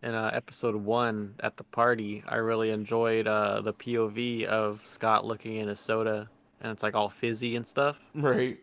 [0.03, 5.27] In uh, episode one at the party, I really enjoyed uh, the POV of Scott
[5.27, 6.29] looking in his soda,
[6.61, 7.99] and it's like all fizzy and stuff.
[8.15, 8.59] Right.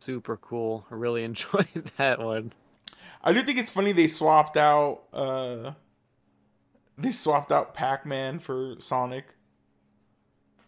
[0.00, 0.84] Super cool.
[0.90, 2.52] I really enjoyed that one.
[3.22, 5.72] I do think it's funny they swapped out uh
[6.98, 9.34] they swapped out Pac-Man for Sonic.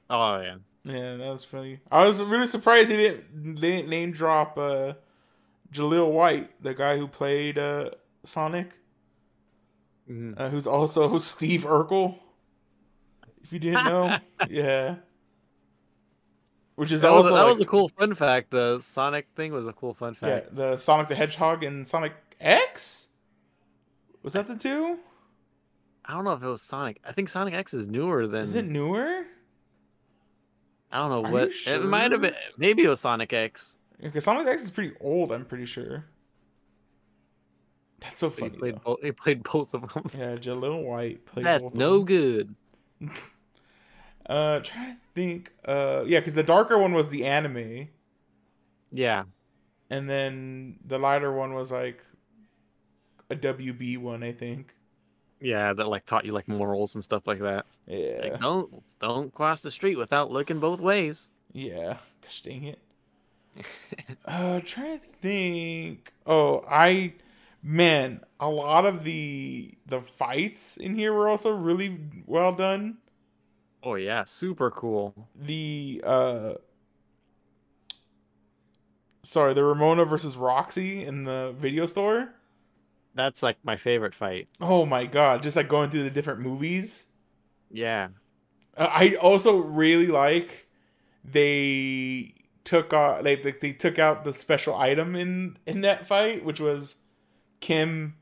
[0.08, 0.56] Oh yeah.
[0.84, 1.80] Yeah, that was funny.
[1.90, 4.94] I was really surprised he didn't they didn't name drop uh
[5.74, 7.90] Jaleel White, the guy who played uh
[8.24, 8.70] Sonic,
[10.08, 10.38] Mhm.
[10.40, 12.18] uh, who's also Steve Urkel.
[13.42, 14.16] If you didn't know,
[14.48, 14.96] yeah.
[16.76, 18.50] Which is That, was, also that like- was a cool fun fact.
[18.50, 20.46] The Sonic thing was a cool fun fact.
[20.48, 23.08] yeah, the Sonic the Hedgehog and Sonic X.
[24.22, 24.98] Was that the two?
[26.06, 27.00] I don't know if it was Sonic.
[27.06, 28.42] I think Sonic X is newer than.
[28.44, 29.24] Is it newer?
[30.90, 31.66] I don't know Are what.
[31.66, 32.34] you It might have been.
[32.58, 33.76] Maybe it was Sonic X.
[34.04, 36.04] Because Sonic X is pretty old, I'm pretty sure.
[38.00, 38.56] That's so He funny.
[38.58, 38.74] played.
[38.76, 38.80] though.
[38.96, 40.04] Both, he played both of them.
[40.16, 42.54] Yeah, Jaleel White played That's both of no good.
[44.26, 45.52] Uh, trying to think.
[45.66, 47.88] Uh, yeah, because the darker one was the anime,
[48.90, 49.24] Yeah.
[49.90, 52.02] and then the lighter one was like
[53.28, 54.74] a WB one, I think.
[55.42, 57.66] Yeah, that like taught you like morals and stuff like that.
[57.86, 61.28] Yeah, Like don't don't cross the street without looking both ways.
[61.52, 61.98] yeah.
[62.22, 62.78] Gosh dang it.
[64.26, 66.12] Uh, trying to think.
[66.26, 67.14] Oh, I,
[67.62, 72.98] man, a lot of the the fights in here were also really well done.
[73.82, 75.28] Oh yeah, super cool.
[75.36, 76.54] the uh
[79.22, 82.34] sorry the ramona versus roxy in the video store
[83.14, 84.48] That's like my favorite fight.
[84.60, 87.06] oh my god just like going through the different movies
[87.70, 88.08] Yeah.
[88.76, 90.66] uh, i also really like
[91.24, 96.44] they took uh they, they, they took out the special item in in that fight
[96.44, 96.96] which was
[97.60, 98.14] kim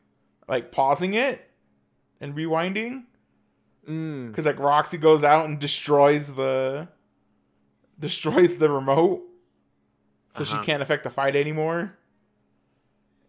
[0.49, 1.49] like pausing it
[2.21, 3.05] and rewinding
[3.89, 4.29] Mm.
[4.29, 6.87] because like Roxy goes out and destroys the
[7.99, 9.23] destroys the remote,
[10.33, 10.61] so Uh-huh.
[10.61, 11.99] she can't affect the fight anymore.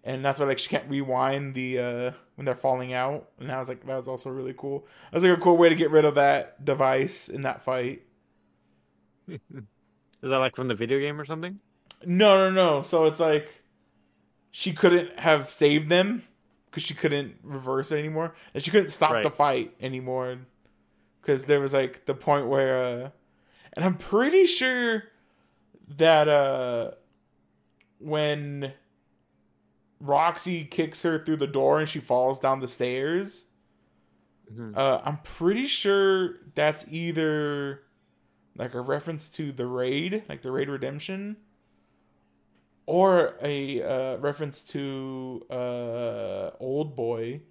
[0.04, 3.30] And that's why like she can't rewind the uh when they're falling out.
[3.40, 4.86] And I was like, that was also really cool.
[5.12, 8.04] That was like a cool way to get rid of that device in that fight.
[10.24, 11.60] Is that like from the video game or something?
[12.06, 12.82] No, no, no.
[12.82, 13.50] So it's like
[14.52, 16.24] she couldn't have saved them
[16.66, 20.40] because she couldn't reverse it anymore, and she couldn't stop the fight anymore
[21.22, 23.10] because there was like the point where, uh,
[23.74, 25.04] and I'm pretty sure
[25.98, 26.92] that uh,
[28.00, 28.74] when
[30.00, 33.46] Roxy kicks her through the door and she falls down the stairs,
[34.52, 34.76] Mhm.
[34.78, 37.84] uh, I'm pretty sure that's either
[38.56, 41.38] like a reference to the raid, like the raid redemption,
[42.86, 47.42] or a uh, reference to uh, old boy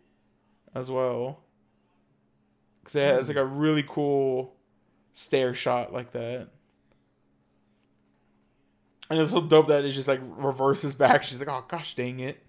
[0.75, 1.45] as well.
[2.83, 4.57] Because it has like a really cool
[5.13, 6.49] stair shot like that.
[9.11, 11.23] And it's so dope that it just like reverses back.
[11.23, 12.43] She's like, oh gosh dang it.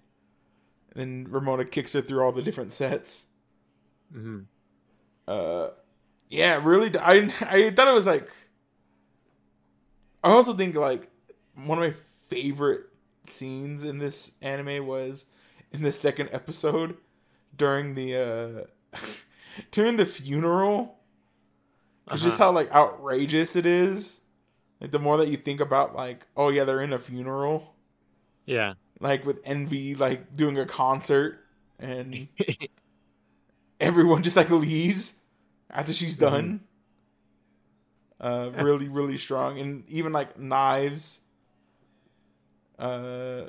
[0.94, 3.26] And then Ramona kicks her through all the different sets
[4.14, 4.44] Mhm.
[5.26, 5.70] uh
[6.30, 8.30] yeah really I, I thought it was like
[10.24, 11.08] i also think like
[11.54, 11.94] one of my
[12.28, 12.82] favorite
[13.28, 15.26] scenes in this anime was
[15.72, 16.96] in the second episode
[17.56, 18.16] during the
[18.94, 18.98] uh
[19.70, 20.98] during the funeral
[22.10, 22.50] it's just Uh-huh.
[22.50, 24.20] how like outrageous it is
[24.80, 27.74] like the more that you think about like oh yeah they're in a funeral
[28.46, 28.74] Yeah.
[29.00, 31.38] like with envy like doing a concert
[31.78, 32.28] and
[33.80, 35.14] everyone just like leaves
[35.70, 36.60] after she's done.
[38.24, 41.20] Uh, really, really strong, and even like knives.
[42.78, 43.48] Uh,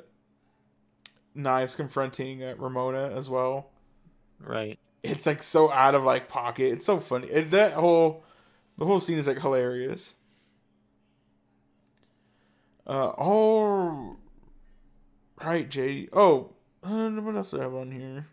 [1.34, 3.70] knives confronting uh, Ramona as well.
[4.40, 4.78] right.
[5.02, 6.72] It's like so out of like pocket.
[6.72, 7.28] It's so funny.
[7.28, 8.24] It, that whole,
[8.78, 10.16] the whole scene is like hilarious.
[12.86, 14.16] Uh, oh,
[15.42, 16.08] right, Jay.
[16.12, 16.52] Oh,
[16.82, 18.26] uh, what else do I have on here?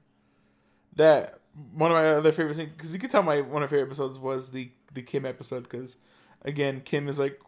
[0.96, 1.40] That
[1.74, 3.88] one of my other favorite things because you could tell my one of my favorite
[3.88, 5.98] episodes was the the Kim episode because
[6.44, 7.40] again Kim is like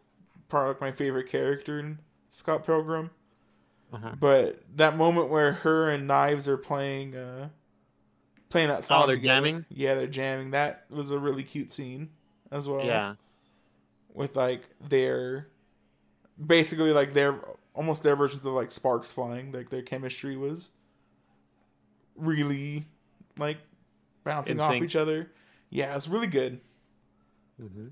[0.50, 3.10] probably like my favorite character in Scott Pilgrim.
[3.94, 4.12] Uh-huh.
[4.20, 7.50] But that moment where her and Knives are playing uh
[8.50, 9.04] playing that song.
[9.04, 9.66] Oh, they're together- jamming?
[9.70, 10.52] Yeah, they're jamming.
[10.52, 12.10] That was a really cute scene
[12.52, 12.86] as well.
[12.86, 13.16] Yeah.
[14.14, 15.48] With like their
[16.46, 17.40] basically like their
[17.74, 19.52] almost their versions of like sparks flying.
[19.52, 20.72] Like their chemistry was
[22.16, 22.86] really
[23.38, 23.58] like
[24.24, 25.32] bouncing off each other.
[25.70, 26.60] Yeah, it's really good.
[27.60, 27.88] hmm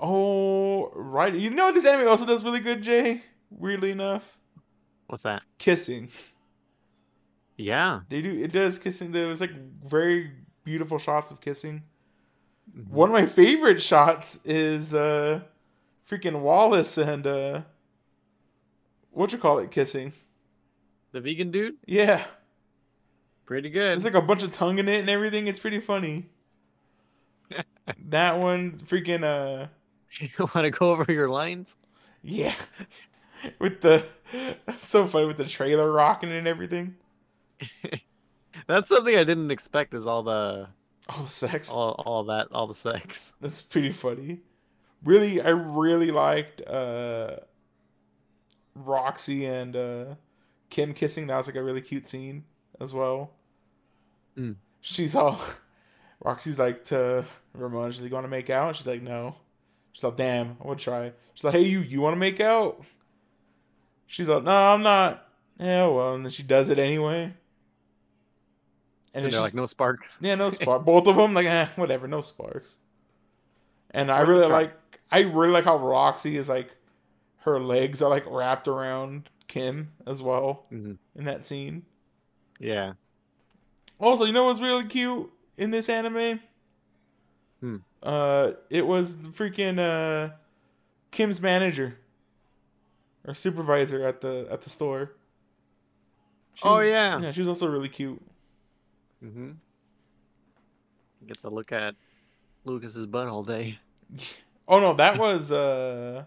[0.00, 1.34] Oh, right.
[1.34, 3.22] You know what this anime also does really good, Jay?
[3.50, 4.38] Weirdly enough,
[5.06, 5.42] What's that?
[5.58, 6.10] kissing.
[7.56, 8.00] Yeah.
[8.08, 8.30] They do.
[8.42, 9.12] It does kissing.
[9.12, 9.52] There was like
[9.84, 10.30] very
[10.64, 11.82] beautiful shots of kissing.
[12.76, 12.88] Mhm.
[12.88, 15.40] One of my favorite shots is uh
[16.08, 17.62] freaking Wallace and uh
[19.10, 20.12] what you call it kissing.
[21.12, 21.76] The vegan dude?
[21.86, 22.24] Yeah.
[23.46, 23.92] Pretty good.
[23.92, 25.46] There's like a bunch of tongue in it and everything.
[25.46, 26.28] It's pretty funny.
[28.06, 29.66] That one freaking uh
[30.20, 31.76] you want to go over your lines?
[32.22, 32.54] yeah.
[33.58, 34.04] with the
[34.78, 36.96] so funny with the trailer rocking and everything.
[38.66, 39.94] That's something I didn't expect.
[39.94, 40.68] Is all the
[41.08, 41.70] all the sex.
[41.70, 43.32] all all that all the sex.
[43.40, 44.40] That's pretty funny.
[45.04, 47.36] Really, I really liked uh
[48.74, 50.04] Roxy and uh
[50.70, 51.28] Kim kissing.
[51.28, 52.44] That was like a really cute scene
[52.80, 53.32] as well.
[54.36, 54.56] Mm.
[54.80, 55.40] She's all
[56.24, 58.76] Roxy's like to Ramon, she's like, You wanna make out?
[58.76, 59.36] She's like, No.
[59.92, 61.12] She's like, damn, I would try.
[61.34, 62.84] She's like, Hey you, you wanna make out?
[64.06, 65.26] She's like, No, I'm not.
[65.58, 67.34] Yeah, well, and then she does it anyway.
[69.14, 70.20] And, And it's they're just, like no sparks.
[70.20, 70.84] yeah, no spark.
[70.84, 72.78] Both of them, like, eh, whatever, no sparks.
[73.90, 74.74] And I really like,
[75.10, 76.70] I really like how Roxy is like,
[77.38, 81.84] her legs are like wrapped around Kim as well hmm in that scene.
[82.60, 82.94] Yeah.
[83.98, 86.40] Also, you know what's really cute in this anime?
[87.60, 87.76] Hmm.
[88.02, 90.32] Uh, it was the freaking uh,
[91.10, 91.98] Kim's manager
[93.26, 95.12] or supervisor at the at the store.
[96.54, 97.20] She Oh, was- yeah.
[97.20, 98.22] yeah, she was also really cute.
[99.20, 99.50] hmm
[101.26, 101.94] Gets a look at
[102.64, 103.78] Lucas's butt all day.
[104.70, 106.24] Oh no, that was uh.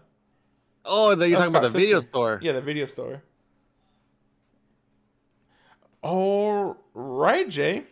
[0.84, 2.10] Oh, you're talking about the Scott's video sister.
[2.10, 2.40] store.
[2.42, 3.22] Yeah, the video store.
[6.02, 7.84] All right, Jay.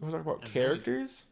[0.00, 0.52] You want to talk about Alright.
[0.52, 1.26] characters?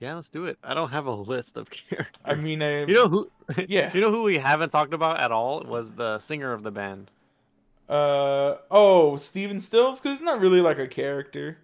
[0.00, 0.58] Yeah, let's do it.
[0.62, 2.22] I don't have a list of characters.
[2.24, 3.30] I mean, I, you know who?
[3.66, 3.90] yeah.
[3.94, 7.10] You know who we haven't talked about at all was the singer of the band.
[7.88, 11.58] uh, oh, Stephen Stills, because he's not really like a character.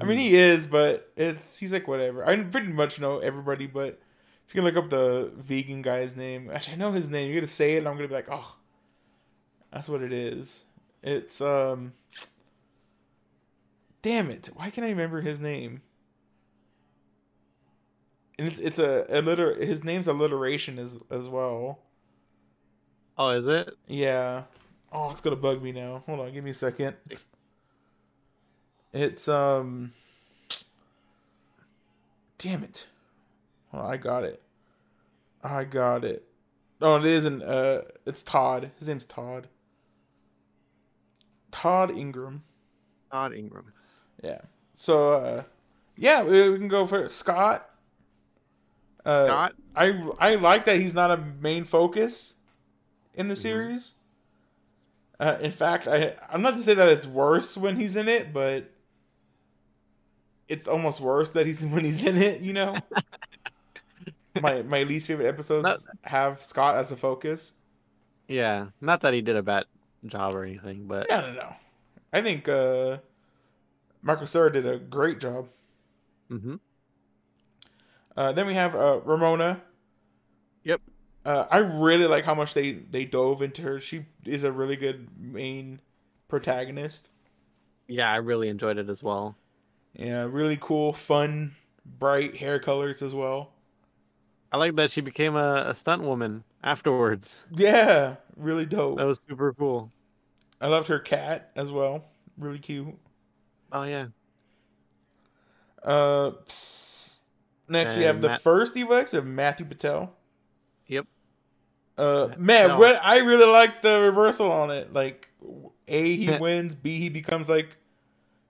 [0.00, 2.26] I mean, he is, but it's he's like whatever.
[2.26, 4.00] I pretty much know everybody, but
[4.46, 7.30] if you can look up the vegan guy's name, actually, I know his name.
[7.30, 8.56] You're gonna say it, and I'm gonna be like, oh,
[9.72, 10.64] that's what it is.
[11.02, 11.92] It's um,
[14.04, 15.80] damn it, why can't I remember his name?
[18.38, 21.80] And it's it's a, a liter- his name's alliteration as as well.
[23.16, 23.70] oh, is it?
[23.88, 24.42] Yeah.
[24.92, 26.02] Oh, it's gonna bug me now.
[26.06, 26.94] Hold on, give me a second.
[28.92, 29.92] It's um.
[32.38, 32.86] Damn it!
[33.72, 34.42] Oh, I got it.
[35.42, 36.28] I got it.
[36.82, 37.42] Oh, it isn't.
[37.42, 38.70] Uh, it's Todd.
[38.78, 39.48] His name's Todd.
[41.50, 42.42] Todd Ingram.
[43.10, 43.73] Todd Ingram.
[44.22, 44.40] Yeah.
[44.74, 45.42] So, uh,
[45.96, 47.68] yeah, we we can go for Scott.
[49.04, 49.54] Uh, Scott.
[49.76, 52.34] I I like that he's not a main focus
[53.14, 53.38] in the Mhm.
[53.38, 53.92] series.
[55.20, 58.32] Uh, in fact, I I'm not to say that it's worse when he's in it,
[58.32, 58.70] but
[60.48, 62.40] it's almost worse that he's when he's in it.
[62.40, 62.76] You know,
[64.40, 67.52] my my least favorite episodes Not- have Scott as a focus.
[68.26, 69.66] Yeah, not that he did a bad
[70.06, 71.54] job or anything, but No, no, no.
[72.12, 72.98] I think uh,
[74.04, 75.48] Michael Cera did a great job.
[76.30, 76.56] Mm-hmm.
[78.16, 79.62] Uh, then we have uh, Ramona.
[80.62, 80.82] Yep.
[81.24, 83.80] Uh, I really like how much they they dove into her.
[83.80, 85.80] She is a really good main
[86.28, 87.08] protagonist.
[87.88, 89.36] yeah, I really enjoyed it as well.
[89.94, 93.52] Yeah, really cool, fun, bright hair colors as well.
[94.52, 97.46] I like that she became a, a stunt woman afterwards.
[97.50, 98.98] Yeah, really dope.
[98.98, 99.90] That was super cool.
[100.60, 102.04] I loved her cat as well.
[102.36, 102.94] Really cute.
[103.74, 104.06] Oh yeah,
[105.82, 106.30] Uh,
[107.68, 110.14] next we have And the first Evil Ex of Matthew Patel.
[110.86, 111.06] Yep.
[111.98, 112.78] Uh, man, no.
[112.78, 114.92] what I really like the reversal on it.
[114.92, 115.28] Like,
[115.88, 116.74] a he wins.
[116.74, 117.76] B he becomes like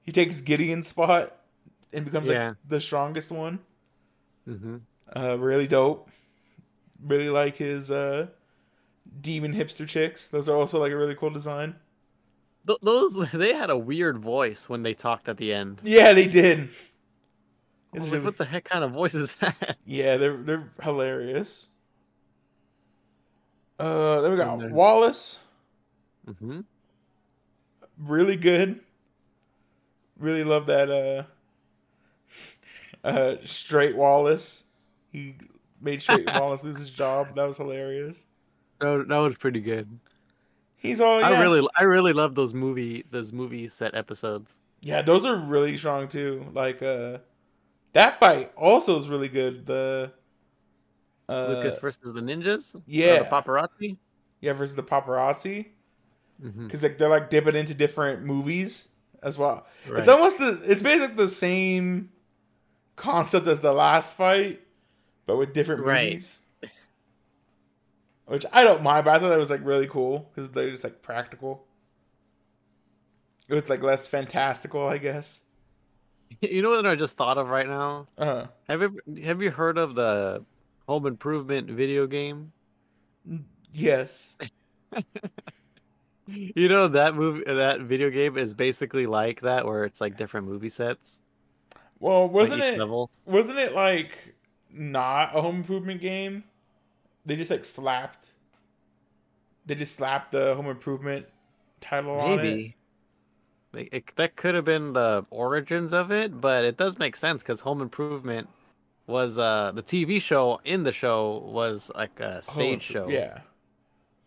[0.03, 1.35] he takes Gideon's spot
[1.93, 2.49] and becomes Yeah.
[2.49, 3.61] like the strongest one.
[4.47, 4.79] hmm
[5.17, 6.11] Uh, really dope.
[7.03, 8.29] Really like his uh
[9.21, 10.29] demon hipster chicks.
[10.29, 11.77] Those are also like a really cool design.
[12.67, 15.81] Th- those they had a weird voice when they talked at the end.
[15.85, 16.69] Yeah, they did.
[17.93, 19.77] Like, what the heck kind of voice is that?
[19.87, 21.69] yeah, they're they're hilarious.
[23.79, 25.41] Uh, then we then- Wallace.
[26.41, 26.61] hmm
[27.99, 28.81] really good.
[30.19, 31.23] Really love that uh
[33.07, 34.65] uh straight Wallace.
[35.13, 35.37] He
[35.81, 37.37] made straight Wallace lose his job.
[37.37, 38.25] That was hilarious.
[38.81, 40.01] That, that was pretty good.
[40.85, 41.31] He's all yeah.
[41.31, 44.61] I really, I really love those movie, those movie set episodes.
[44.83, 46.47] Yeah, those are really strong too.
[46.53, 47.19] Like uh
[47.95, 49.65] that fight also is really good.
[49.65, 50.13] The
[51.29, 52.77] uh Lucas versus the ninjas.
[52.77, 53.21] Uh, yeah.
[53.21, 53.97] the paparazzi.
[54.43, 55.69] yeah versus the paparazzi
[56.41, 58.89] because like they're like dipping into different movies
[59.23, 59.67] as well.
[59.89, 60.01] Right.
[60.01, 62.11] It's almost the it's basically the same
[62.97, 64.61] concept as the last fight,
[65.27, 66.39] but with different Right.
[68.27, 70.85] Which I don't mind, but I thought that was like really cool because they're just
[70.85, 71.67] like practical.
[73.49, 75.43] It was like less fantastical, I guess.
[76.41, 78.09] You know what I just thought of right now?
[78.19, 78.47] Uh-huh.
[78.67, 80.45] Have you have you heard of the
[80.89, 82.53] Home Improvement video game?
[83.73, 84.37] yes.
[86.27, 90.47] You know that movie, that video game is basically like that, where it's like different
[90.47, 91.21] movie sets.
[92.01, 93.11] Well, wasn't each it level.
[93.27, 94.35] wasn't it like
[94.71, 96.45] not a home improvement game?
[97.27, 98.33] They just like slapped
[99.67, 101.27] they just slapped the home improvement
[101.81, 102.43] title on it.
[102.43, 102.77] Maybe.
[103.93, 107.61] It, that could have been the origins of it, but it does make sense because
[107.61, 108.49] Home Improvement
[109.07, 113.41] was uh the TV show in the show was like a stage show, Yeah.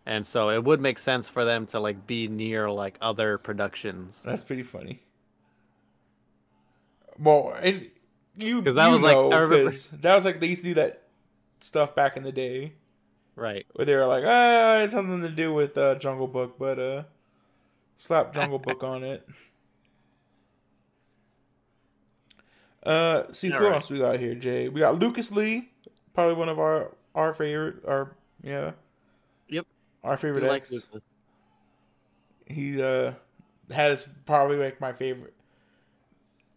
[0.05, 4.21] and so it would make sense for them to like be near like other productions.
[4.21, 5.01] That's pretty funny.
[7.17, 7.89] Well, and
[8.37, 10.73] you 'Cause that you was, like, know, 'cause that was like they used to do
[10.75, 11.03] that
[11.59, 12.73] stuff back in the day
[13.37, 13.67] Right.
[13.73, 17.03] where they were like, ah, it's something to do with uh, Jungle Book, but uh,
[17.97, 19.27] slap Jungle Book on it.
[22.83, 23.73] Uh, see who Alright.
[23.73, 24.69] else we got here, Jay?
[24.69, 25.69] We got Lucas Lee,
[26.13, 28.73] probably one of our our favorite, our yeah,
[29.49, 29.65] Yep.
[30.03, 30.87] our favorite ex.
[32.47, 33.13] He uh
[33.71, 35.33] has probably like my favorite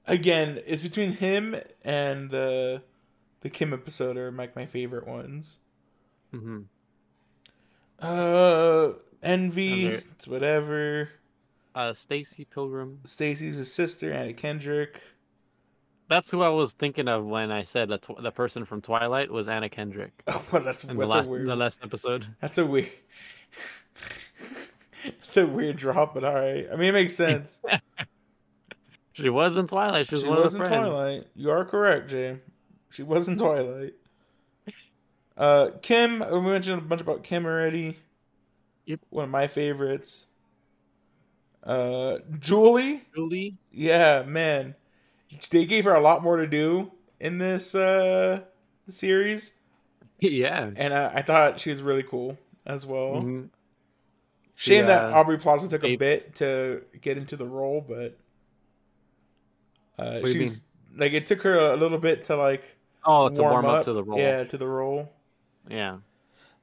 [0.06, 2.82] again it's between him and the
[3.40, 5.58] the kim episode are like my favorite ones
[6.32, 6.64] Mhm.
[8.00, 11.10] uh envy it's whatever
[11.74, 13.00] Uh, Stacy Pilgrim.
[13.04, 15.00] stacy's his sister anna kendrick
[16.08, 19.30] That's who I was thinking of when I said that tw- the person from Twilight
[19.30, 22.26] was Anna Kendrick oh well, that's, in the last a weird the last episode.
[22.40, 22.90] that's a weird
[25.04, 27.60] it's a weird drop but all right i mean it makes sense
[29.12, 30.06] She was in Twilight.
[30.06, 30.88] She was she one was of in friends.
[30.96, 31.26] Twilight.
[31.34, 32.38] You are correct, Jay.
[32.90, 33.92] She was in Twilight.
[35.40, 36.18] Uh, Kim.
[36.30, 37.98] We mentioned a bunch about Kim already.
[38.84, 39.00] Yep.
[39.08, 40.26] One of my favorites.
[41.64, 43.02] Uh, Julie.
[43.14, 43.56] Julie.
[43.70, 44.74] Yeah, man.
[45.50, 48.40] They gave her a lot more to do in this uh
[48.88, 49.52] series,
[50.18, 50.70] yeah.
[50.74, 52.36] and I, I thought she was really cool
[52.66, 53.22] as well.
[53.22, 53.48] Mhm.
[54.56, 55.18] Shame that Yeah.
[55.18, 58.18] Aubrey Plaza took a bit to get into the role, but
[59.98, 60.62] uh, she's
[60.96, 62.64] like it took her a little bit to like
[63.06, 64.18] Oh, to warm, up, to the role.
[64.18, 65.10] Yeah, to the role.
[65.68, 65.98] Yeah.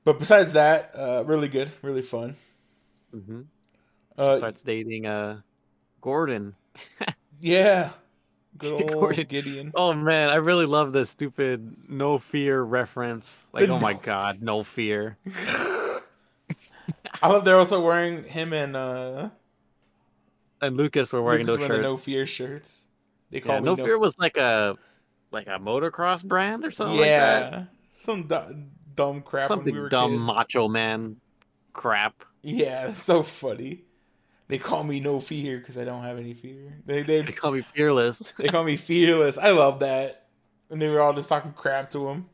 [0.04, 2.36] But besides that, uh, really good, really fun.
[3.12, 3.42] hmm
[4.18, 5.42] Uh, Starts dating uh
[6.02, 6.56] Gordon.
[7.40, 7.92] yeah,
[8.58, 9.26] good old Gordon.
[9.28, 9.72] Gideon.
[9.76, 13.44] Oh man, I really love this stupid no fear reference.
[13.54, 15.18] Like, The oh my god, no fear.
[17.22, 19.30] I love they're also wearing him and uh,
[20.62, 21.84] And Lucas were wearing Lucas those shirts.
[21.84, 22.88] No Fear shirts.
[23.32, 24.78] They call yeah, me no fear was like a
[25.32, 27.52] like a motocross brand or something like that.
[27.52, 28.64] yeah, some du-
[28.98, 29.56] dumb crap.
[29.56, 30.24] when Something we were dumb kids.
[30.26, 31.22] macho man
[31.74, 32.26] crap.
[32.42, 33.86] Yeah, it's so funny.
[34.50, 36.82] They call me No Fear because I don't have any fear.
[36.86, 38.34] They they call me fearless.
[38.38, 39.38] they call me fearless.
[39.38, 40.28] I love that.
[40.70, 42.26] And they were all just talking crap to him.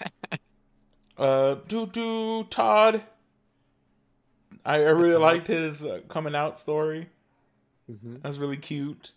[1.18, 3.02] uh, do do Todd.
[4.64, 7.08] I, I really liked his uh, coming out story.
[7.88, 9.12] hmm That was really cute.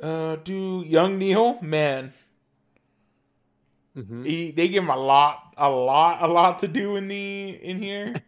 [0.00, 2.12] Uh, do young Neil man?
[3.94, 7.50] Hmm He they give him a lot, a lot, a lot to do in the
[7.50, 8.14] in here.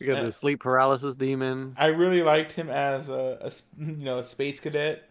[0.00, 1.76] You got the sleep paralysis demon.
[1.78, 5.08] I really liked him as a you know a space cadet.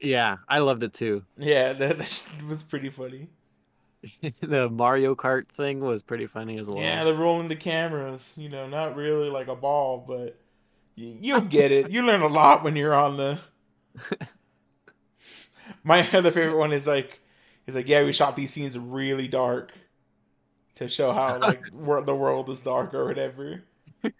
[0.00, 1.24] Yeah, I loved it too.
[1.38, 3.28] Yeah, that, that was pretty funny.
[4.40, 6.78] the Mario Kart thing was pretty funny as well.
[6.78, 8.34] Yeah, they're rolling the cameras.
[8.36, 10.38] You know, not really like a ball, but
[10.96, 11.90] y- you'll get it.
[11.90, 13.38] You learn a lot when you're on the.
[15.82, 17.20] My other favorite one is like,
[17.66, 19.72] is like, yeah, we shot these scenes really dark.
[20.76, 23.62] to show how like wor- the world is dark or whatever.
[24.02, 24.12] And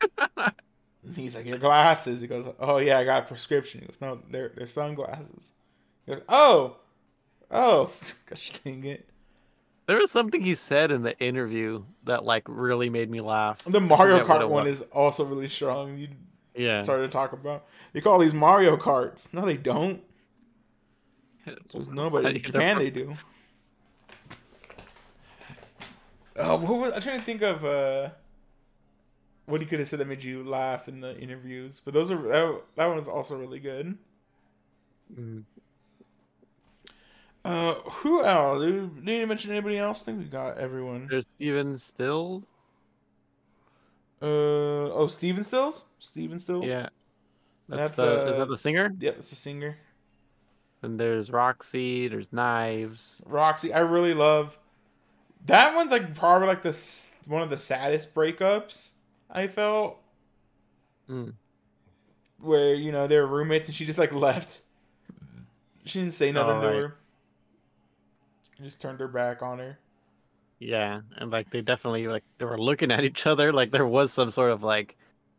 [1.17, 4.21] he's like, "Your glasses." He goes, "Oh yeah, I got a prescription." He goes, "No,
[4.31, 5.53] they're they're sunglasses."
[6.07, 6.79] He goes, "Oh,
[7.51, 7.93] oh,
[8.29, 9.09] gosh dang it!"
[9.87, 13.59] There was something he said in the interview that like really made me laugh.
[13.65, 15.97] The Mario Kart one is also really strong.
[15.97, 16.09] You
[16.57, 16.83] Yeah.
[16.83, 17.67] started to talk about.
[17.93, 19.33] They call these Mario Karts.
[19.33, 20.03] No, they don't.
[21.73, 22.79] There's nobody in Japan.
[22.79, 23.17] They do.
[26.39, 27.65] Oh, what was I'm trying to think of?
[27.65, 28.11] uh
[29.47, 32.17] What he could have said that made you laugh in the interviews, but those are
[32.17, 33.97] that, that one was also really good.
[35.15, 35.45] Mm.
[37.45, 38.61] Uh, who else?
[38.61, 40.03] Did, did you mention anybody else?
[40.03, 41.07] I think we got everyone.
[41.09, 42.47] There's Stephen Stills.
[44.21, 45.85] Uh oh, Stephen Stills.
[45.99, 46.65] Stephen Stills.
[46.65, 46.89] Yeah.
[47.69, 48.95] That's, That's, the is uh, that the singer?
[48.99, 49.77] Yep, it's a singer.
[50.83, 53.21] And there's Roxy, there's Knives.
[53.27, 54.59] Roxy, I really love.
[55.47, 56.77] That one's like probably like the
[57.27, 58.91] one of the saddest breakups
[59.31, 59.99] I felt,
[61.09, 61.35] Mm.
[62.41, 64.61] where you know they were roommates and she just like left.
[65.85, 66.77] She didn't say nothing to right.
[66.77, 66.97] her.
[68.63, 69.79] Just turned her back on her.
[70.59, 74.13] Yeah, and like they definitely like they were looking at each other like there was
[74.13, 74.97] some sort of like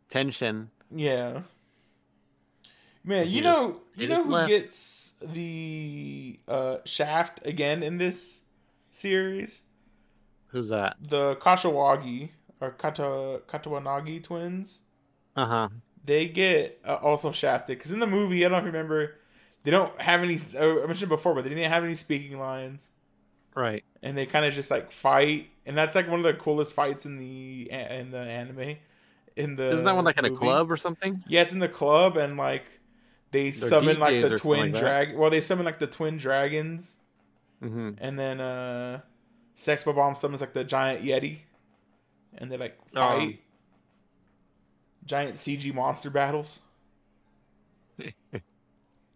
[0.08, 0.70] tension.
[0.94, 1.42] Yeah.
[3.04, 4.48] Man, you know, he you know who left.
[4.48, 8.42] gets the uh, shaft again in this
[8.90, 9.62] series?
[10.48, 10.96] Who's that?
[11.00, 12.30] The Kashawagi
[12.60, 14.80] or Kata Katawanagi twins.
[15.36, 15.68] Uh huh.
[16.04, 19.16] They get uh, also shafted because in the movie, I don't know if you remember,
[19.64, 20.38] they don't have any.
[20.58, 22.90] I mentioned before, but they didn't have any speaking lines,
[23.54, 23.84] Right.
[24.02, 27.04] and they kind of just like fight, and that's like one of the coolest fights
[27.04, 28.76] in the in the anime.
[29.36, 31.22] In the Isn't that one like at a club or something?
[31.28, 32.64] Yeah, it's in the club, and like
[33.30, 34.80] they summon like the twin like that.
[34.80, 35.16] drag.
[35.16, 36.96] Well, they summon like the twin dragons,
[37.62, 37.90] Mm-hmm.
[37.98, 39.00] and then uh
[39.58, 41.40] Sex Bomb summons like the giant yeti,
[42.36, 43.00] and they like Oh.
[43.00, 43.40] fight.
[45.04, 46.60] Giant CG monster battles.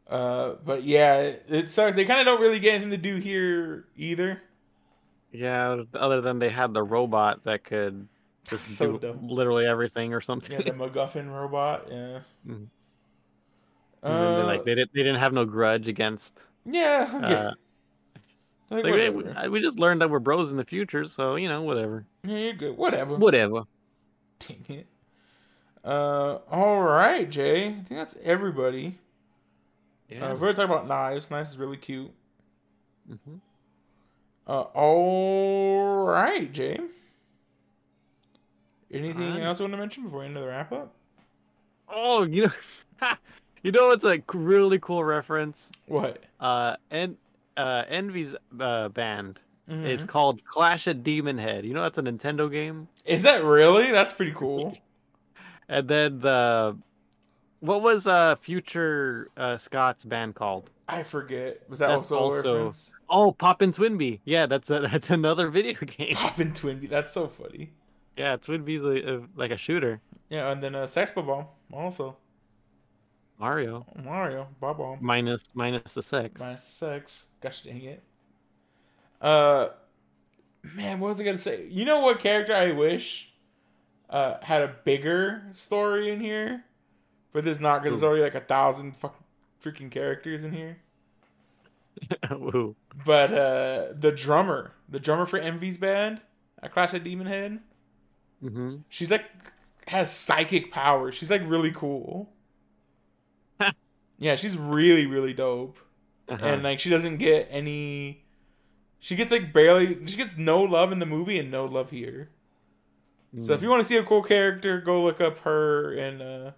[0.09, 1.95] uh, but yeah, it, it sucks.
[1.95, 4.43] They kind of don't really get anything to do here either.
[5.30, 5.82] Yeah.
[5.95, 8.09] Other than they had the robot that could
[8.49, 9.28] just So do dumb.
[9.28, 10.53] literally everything or something.
[10.53, 11.86] Yeah, the MacGuffin robot.
[11.90, 12.20] Yeah.
[12.49, 12.66] Mhm.
[14.05, 16.43] And then they, Uh, like they didn't they didn't have no grudge against.
[16.64, 17.09] yeah.
[17.22, 17.34] Okay.
[17.34, 17.53] Uh,
[18.73, 19.35] Like, like, whatever.
[19.43, 22.07] we, we just learned that we're bros in the future, so you know whatever.
[22.25, 22.77] yeah, you're good.
[22.77, 23.16] Whatever.
[23.16, 23.64] Whatever.
[24.39, 24.87] Dang it.
[25.85, 27.66] Uh, all right, Jay.
[27.66, 28.99] I think that's everybody.
[30.09, 30.27] Yeah.
[30.27, 31.31] Uh, we've already talked about knives.
[31.31, 32.11] Knives is really cute.
[33.07, 33.37] hmm
[34.47, 36.79] Uh, all right, Jay.
[38.91, 40.95] Anything else you want to mention before we end the wrap up?
[41.89, 42.47] Oh, you
[43.01, 43.12] know,
[43.62, 45.70] you know it's a really cool reference.
[45.87, 46.23] What?
[46.41, 47.16] Uh, and
[47.57, 49.87] uh, Envy's uh, band Mhm.
[49.87, 51.65] is called Clash of Demon Head.
[51.65, 52.89] You know that's a Nintendo game.
[53.05, 53.93] Is that really?
[53.93, 54.77] That's pretty cool.
[55.69, 56.77] And then the
[57.61, 60.71] what was uh Future uh, Scott's band called?
[60.89, 61.63] I forget.
[61.71, 62.95] Was that That's also, a also- reference?
[63.09, 64.21] Oh, Poppin' Twinbee.
[64.25, 66.15] Yeah, that's a, that's another video game.
[66.15, 66.89] Poppin' Twinbee.
[66.91, 67.71] That's so funny.
[68.17, 70.01] Yeah, Twinbee's a, a, like a shooter.
[70.29, 72.17] Yeah, and then uh, Sex Bomb also.
[73.43, 74.47] Mario Mario.
[74.61, 75.01] Bob-omb.
[75.01, 76.40] minus minus the sex.
[76.40, 77.26] Minus sex.
[77.40, 78.03] Gosh dang it.
[79.20, 79.68] Uh,
[80.74, 81.66] man, what was I gonna say?
[81.68, 83.32] You know what character I wish
[84.09, 86.64] uh had a bigger story in here,
[87.32, 89.24] but there's not because there's already like a thousand fucking
[89.62, 90.78] freaking characters in here.
[92.30, 92.74] Woo.
[93.05, 96.20] But uh, the drummer, the drummer for Envy's band,
[96.62, 97.61] at Clash of Demon Head,
[98.43, 98.78] Mm-hmm.
[98.88, 99.24] she's like
[99.86, 101.14] has psychic powers.
[101.14, 102.32] She's like really cool.
[104.23, 105.79] Yeah, she's really really dope.
[106.29, 106.47] Uh-huh.
[106.47, 108.25] and like she doesn't get any
[109.01, 112.31] she gets like barely she gets no love in the movie and no love here
[113.41, 113.62] so if Mm.
[113.64, 116.53] you want to see a cool character go look up her in uh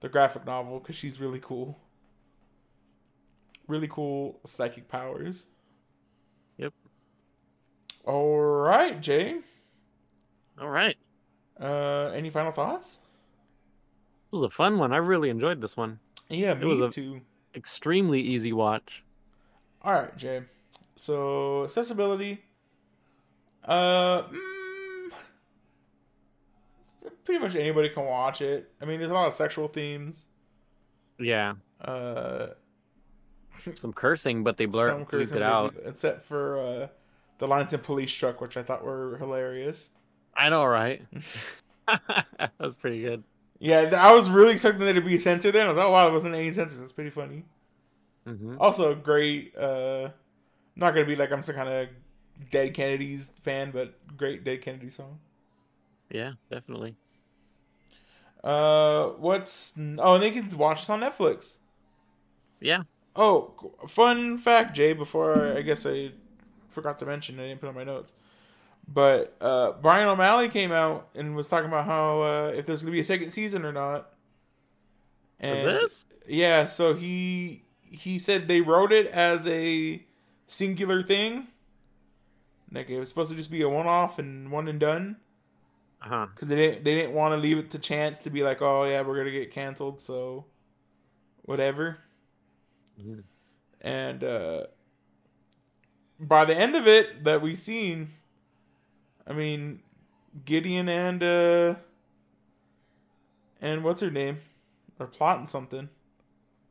[0.00, 1.78] the graphic novel because she's really cool
[3.66, 5.46] really cool psychic powers
[6.58, 6.72] Yep.
[8.04, 9.40] all right jay
[10.60, 10.96] All right.
[11.60, 13.00] uh any final thoughts
[14.32, 14.92] It was a fun one.
[14.92, 15.98] I really enjoyed this one.
[16.32, 17.20] Yeah me was a- too
[17.54, 19.04] Extremely easy watch.
[19.82, 20.40] All right, Jay.
[20.96, 22.42] So accessibility.
[23.62, 25.10] Uh, mm,
[27.24, 28.70] pretty much anybody can watch it.
[28.80, 30.28] I mean, there's a lot of sexual themes.
[31.18, 31.54] Yeah.
[31.80, 32.46] Uh,
[33.74, 35.74] Some cursing, but they blur some cursing, it out.
[35.84, 36.86] except for uh,
[37.38, 39.90] the lines in police truck, which I thought were hilarious.
[40.34, 41.02] I know, right?
[41.86, 43.24] that was pretty good.
[43.62, 45.62] Yeah, I was really expecting there to be a censor there.
[45.62, 46.80] And I was like, oh wow, there wasn't any censors.
[46.80, 47.44] That's pretty funny.
[48.26, 49.56] hmm Also, great.
[49.56, 50.10] Uh,
[50.76, 51.88] not gonna be like I'm some kind of
[52.50, 55.20] Dead Kennedys fan, but great Dead Kennedy song.
[56.10, 56.96] Yeah, definitely.
[58.44, 61.58] Uh, what's oh, and they can watch this on Netflix.
[62.60, 62.84] Yeah.
[63.14, 64.92] Oh, fun fact, Jay.
[64.92, 66.12] Before I, I guess I
[66.68, 68.14] forgot to mention, I didn't put on my notes.
[68.88, 72.92] But uh, Bryan O'Malley came out and was talking about how uh, if there's gonna
[72.92, 74.12] be a second season or not.
[75.40, 76.04] For this?
[76.28, 80.04] Yeah, so he he said they wrote it as a
[80.46, 81.48] singular thing.
[82.70, 85.16] Like it was supposed to just be a one off and one and done.
[86.02, 86.26] Uh huh.
[86.34, 88.84] Because they didn't they didn't want to leave it to chance to be like, oh
[88.84, 90.44] yeah, we're gonna get canceled, so
[91.42, 91.98] whatever.
[93.00, 93.24] Mhm.
[93.80, 94.66] And uh
[96.20, 98.10] by the end of it that we seen,
[99.26, 99.80] I mean,
[100.44, 101.74] Gideon and uh
[103.60, 104.38] and what's her name
[104.98, 105.88] are plotting something.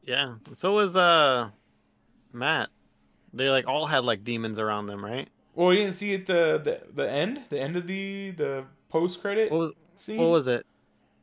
[0.03, 0.35] Yeah.
[0.53, 1.49] So was uh
[2.33, 2.69] Matt.
[3.33, 5.29] They like all had like demons around them, right?
[5.53, 9.21] Well, you didn't see it the the, the end, the end of the the post
[9.21, 10.17] credit What was scene.
[10.17, 10.65] what was it?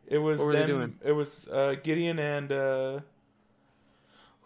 [0.06, 0.98] it was what were they doing?
[1.04, 3.00] It was uh, Gideon and uh,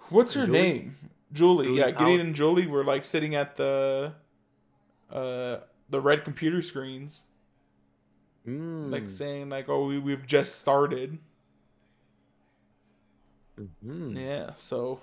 [0.08, 0.58] what's her Julie?
[0.58, 0.96] name?
[1.32, 1.66] Julie.
[1.66, 4.12] Julie Yeah, Gideon Al- and Julie were like sitting at the
[5.10, 5.58] uh
[5.92, 7.24] the red computer screens,
[8.46, 8.90] Mm.
[8.90, 11.18] like saying like, "Oh, we, we've just started."
[13.58, 14.16] Mhm.
[14.16, 14.52] Yeah.
[14.54, 15.00] So,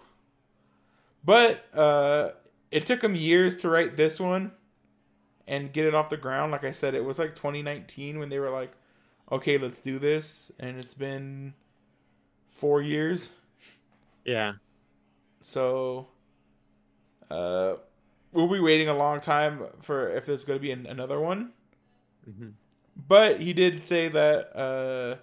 [1.23, 2.31] but uh,
[2.71, 4.51] it took them years to write this one
[5.47, 6.51] and get it off the ground.
[6.51, 8.71] Like I said, it was like 2019 when they were like,
[9.31, 11.53] "Okay, let's do this," and it's been
[12.49, 13.31] four years.
[14.25, 14.53] Yeah.
[15.41, 16.07] So,
[17.31, 17.75] uh,
[18.31, 21.53] we'll be waiting a long time for if there's going to be an, another one.
[22.29, 22.53] Mhm.
[23.07, 25.15] But he did say that uh,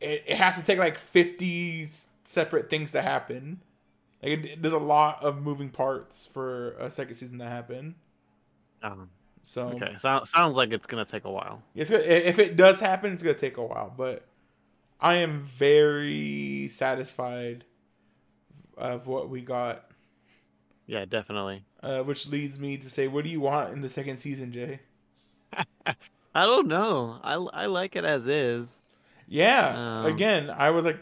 [0.00, 1.88] it, it has to take like 50
[2.24, 3.60] separate things to happen.
[4.22, 7.94] Like it, there's a lot of moving parts for a second season to happen.
[8.82, 9.10] Um,
[9.42, 9.96] So okay.
[9.98, 11.62] So, sounds like it's gonna take a while.
[11.74, 13.92] it's gonna, if it does happen, it's gonna take a while.
[13.96, 14.24] But
[15.00, 17.64] I am very satisfied
[18.76, 19.90] of what we got.
[20.86, 21.64] Yeah, definitely.
[21.82, 24.80] Uh, which leads me to say, what do you want in the second season, Jay?
[26.34, 27.18] I don't know.
[27.22, 28.78] I, I like it as is.
[29.26, 30.00] Yeah.
[30.00, 30.98] Um, Again, I was like,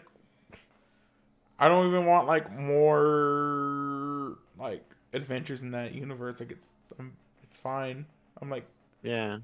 [1.58, 6.38] I don't even want like more like adventures in that universe.
[6.38, 7.12] Like it's, um,
[7.42, 8.06] it's fine.
[8.40, 8.66] I'm like
[9.02, 9.38] Yeah.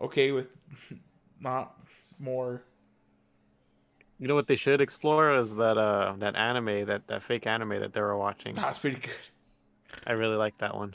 [0.00, 0.50] okay with
[1.40, 1.76] not
[2.18, 2.62] more.
[4.18, 7.80] You know what they should explore is that uh that anime that that fake anime
[7.80, 8.54] that they were watching.
[8.54, 9.12] That's pretty good.
[10.06, 10.94] I really like that one.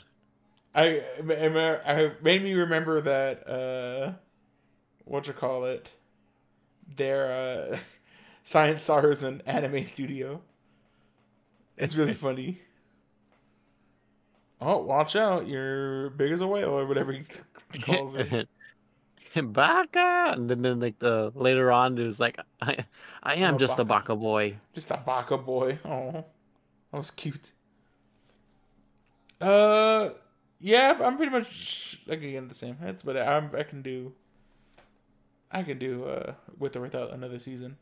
[0.74, 4.12] I, I, made me remember that uh,
[5.04, 5.96] what you call it,
[6.96, 7.78] their uh,
[8.42, 10.42] Science Saru and anime studio.
[11.78, 12.60] It's really funny.
[14.60, 15.46] Oh, watch out!
[15.46, 17.24] You're big as a whale, or whatever he
[17.80, 18.48] calls it.
[19.42, 22.86] Baka, and then, then like the later on, it was like I
[23.22, 24.14] I am Oh, just a Baka.
[24.14, 24.56] Baka boy.
[24.74, 25.78] Just a baka boy.
[25.84, 26.24] Oh,
[26.92, 27.52] that was cute.
[29.40, 30.10] Uh,
[30.60, 34.12] yeah, I'm pretty much like again the same heads, but I'm I can do.
[35.50, 37.76] I can do uh with or without another season,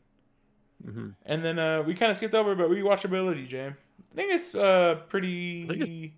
[0.83, 3.67] hmm and then uh we kind of skipped over, but rewatchability, Jay.
[3.67, 6.13] I think it's uh pretty.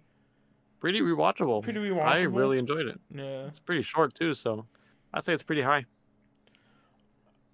[0.80, 1.64] Pretty rewatchable.
[1.64, 2.04] Pretty rewatchable.
[2.04, 3.00] I really enjoyed it.
[3.14, 3.48] Yeah.
[3.48, 4.66] It's pretty short too, so
[5.12, 5.86] I'd say it's pretty high.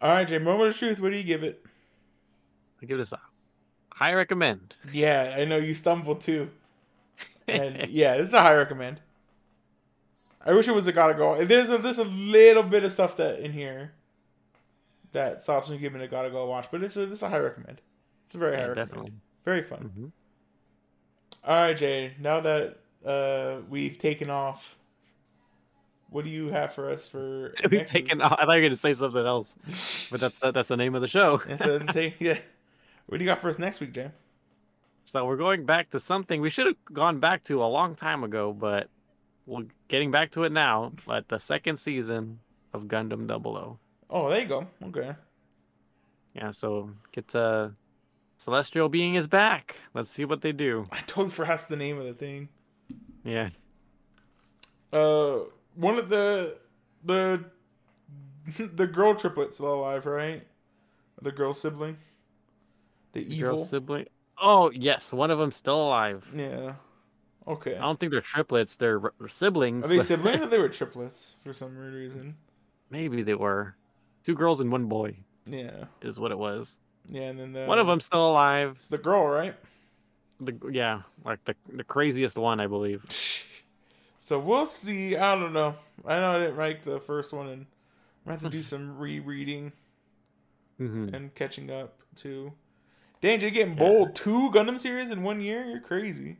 [0.01, 0.39] All right, Jay.
[0.39, 0.99] Moment of truth.
[0.99, 1.65] What do you give it?
[2.81, 3.19] I give this a
[3.93, 4.75] high recommend.
[4.91, 6.49] Yeah, I know you stumbled too.
[7.47, 9.01] And yeah, this is a high recommend.
[10.45, 11.43] I wish it was a gotta go.
[11.45, 13.93] There's a there's a little bit of stuff that in here
[15.13, 17.81] that stops me giving a gotta go watch, but it's a it's a high recommend.
[18.27, 18.89] It's a very high Yeah, recommend.
[18.89, 19.13] definitely.
[19.45, 19.79] Very fun.
[19.95, 20.05] hmm
[21.49, 22.13] All right, Jay.
[22.19, 24.77] Now that uh we've taken off,
[26.09, 28.21] what do you have for us for We've taken.
[28.21, 31.07] I thought you were gonna say something else, but that's that's the name of the
[31.07, 31.41] show.
[32.19, 32.37] Yeah.
[33.07, 34.11] What do you got for us next week, Jay?
[35.03, 38.23] So we're going back to something we should have gone back to a long time
[38.23, 38.89] ago, but
[39.45, 40.93] we're getting back to it now.
[41.05, 42.39] But the second season
[42.73, 43.79] of Gundam 00.
[44.09, 44.67] Oh, there you go.
[44.85, 45.15] Okay.
[46.33, 47.69] Yeah, so get uh
[48.37, 49.75] Celestial Being is back.
[49.93, 50.87] Let's see what they do.
[50.91, 52.49] I totally forgot the name of the thing.
[53.23, 53.49] Yeah.
[54.91, 55.39] Uh,
[55.75, 56.57] one of the
[57.03, 57.43] the
[58.57, 60.45] the girl triplets still alive, right?
[61.21, 61.97] The girl sibling,
[63.13, 63.55] the The evil.
[63.55, 64.07] Girl sibling.
[64.37, 66.25] Oh yes, one of them's still alive.
[66.35, 66.73] yeah.
[67.45, 67.75] Okay.
[67.75, 68.77] I don't think they're triplets.
[68.77, 69.85] They're r- siblings.
[69.85, 72.35] Are they but siblings or they were triplets for some weird reason?
[72.89, 73.75] Maybe they were.
[74.23, 75.85] Two girls and one boy Yeah.
[76.01, 76.77] is what it was.
[77.09, 78.73] Yeah, and then the, One of them's still alive.
[78.77, 79.55] It's the girl, right?
[80.39, 83.03] The yeah, like the the craziest one, I believe.
[84.19, 85.17] So we'll see.
[85.17, 85.75] I don't know.
[86.07, 87.67] I know I didn't rank the first one, and I'm
[88.23, 89.73] gonna have to do some rereading
[90.79, 91.13] Mhm.
[91.13, 92.53] and catching up too.
[93.23, 94.15] Danger getting bold.
[94.15, 95.63] Two Gundam series in one year.
[95.63, 96.37] You're crazy.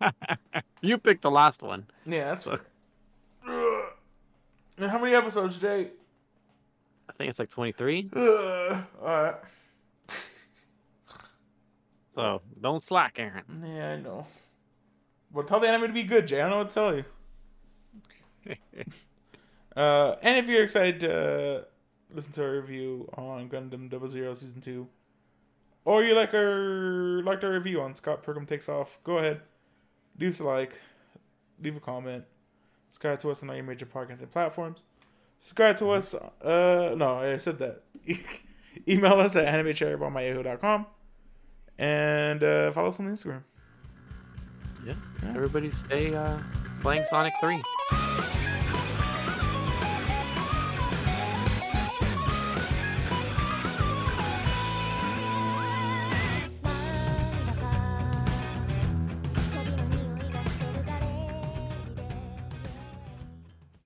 [0.80, 1.86] You picked the last one.
[2.04, 2.44] Yeah, that's.
[2.44, 2.60] So-.
[4.78, 5.88] And how many episodes, Jay?
[7.08, 8.10] I think it's like 23.
[8.14, 8.22] Ugh.
[9.00, 9.34] All right.
[12.08, 13.42] So don't slack, Aaron.
[13.64, 14.24] Yeah, I know.
[15.32, 16.40] Well, tell the anime to be good, Jay.
[16.40, 16.74] I don't know what to
[18.46, 18.56] tell you.
[19.76, 21.66] Uh, and if you're excited to
[22.14, 24.86] listen to our review on Gundam Double Zero Season Two,
[25.84, 29.40] or you like our liked our review on Scott Pilgrim Takes Off, go ahead,
[30.18, 30.80] leave us a like,
[31.62, 32.24] leave a comment,
[32.90, 34.78] subscribe to us on all your major podcasting platforms.
[35.38, 36.14] Subscribe to us.
[36.14, 37.82] Uh, no, I said that.
[38.88, 40.86] Email us at animecherrybomb@yahoo.com
[41.78, 43.42] and uh, follow us on Instagram.
[44.86, 44.94] Yeah.
[45.34, 46.38] Everybody stay uh,
[46.82, 47.62] playing Sonic 3.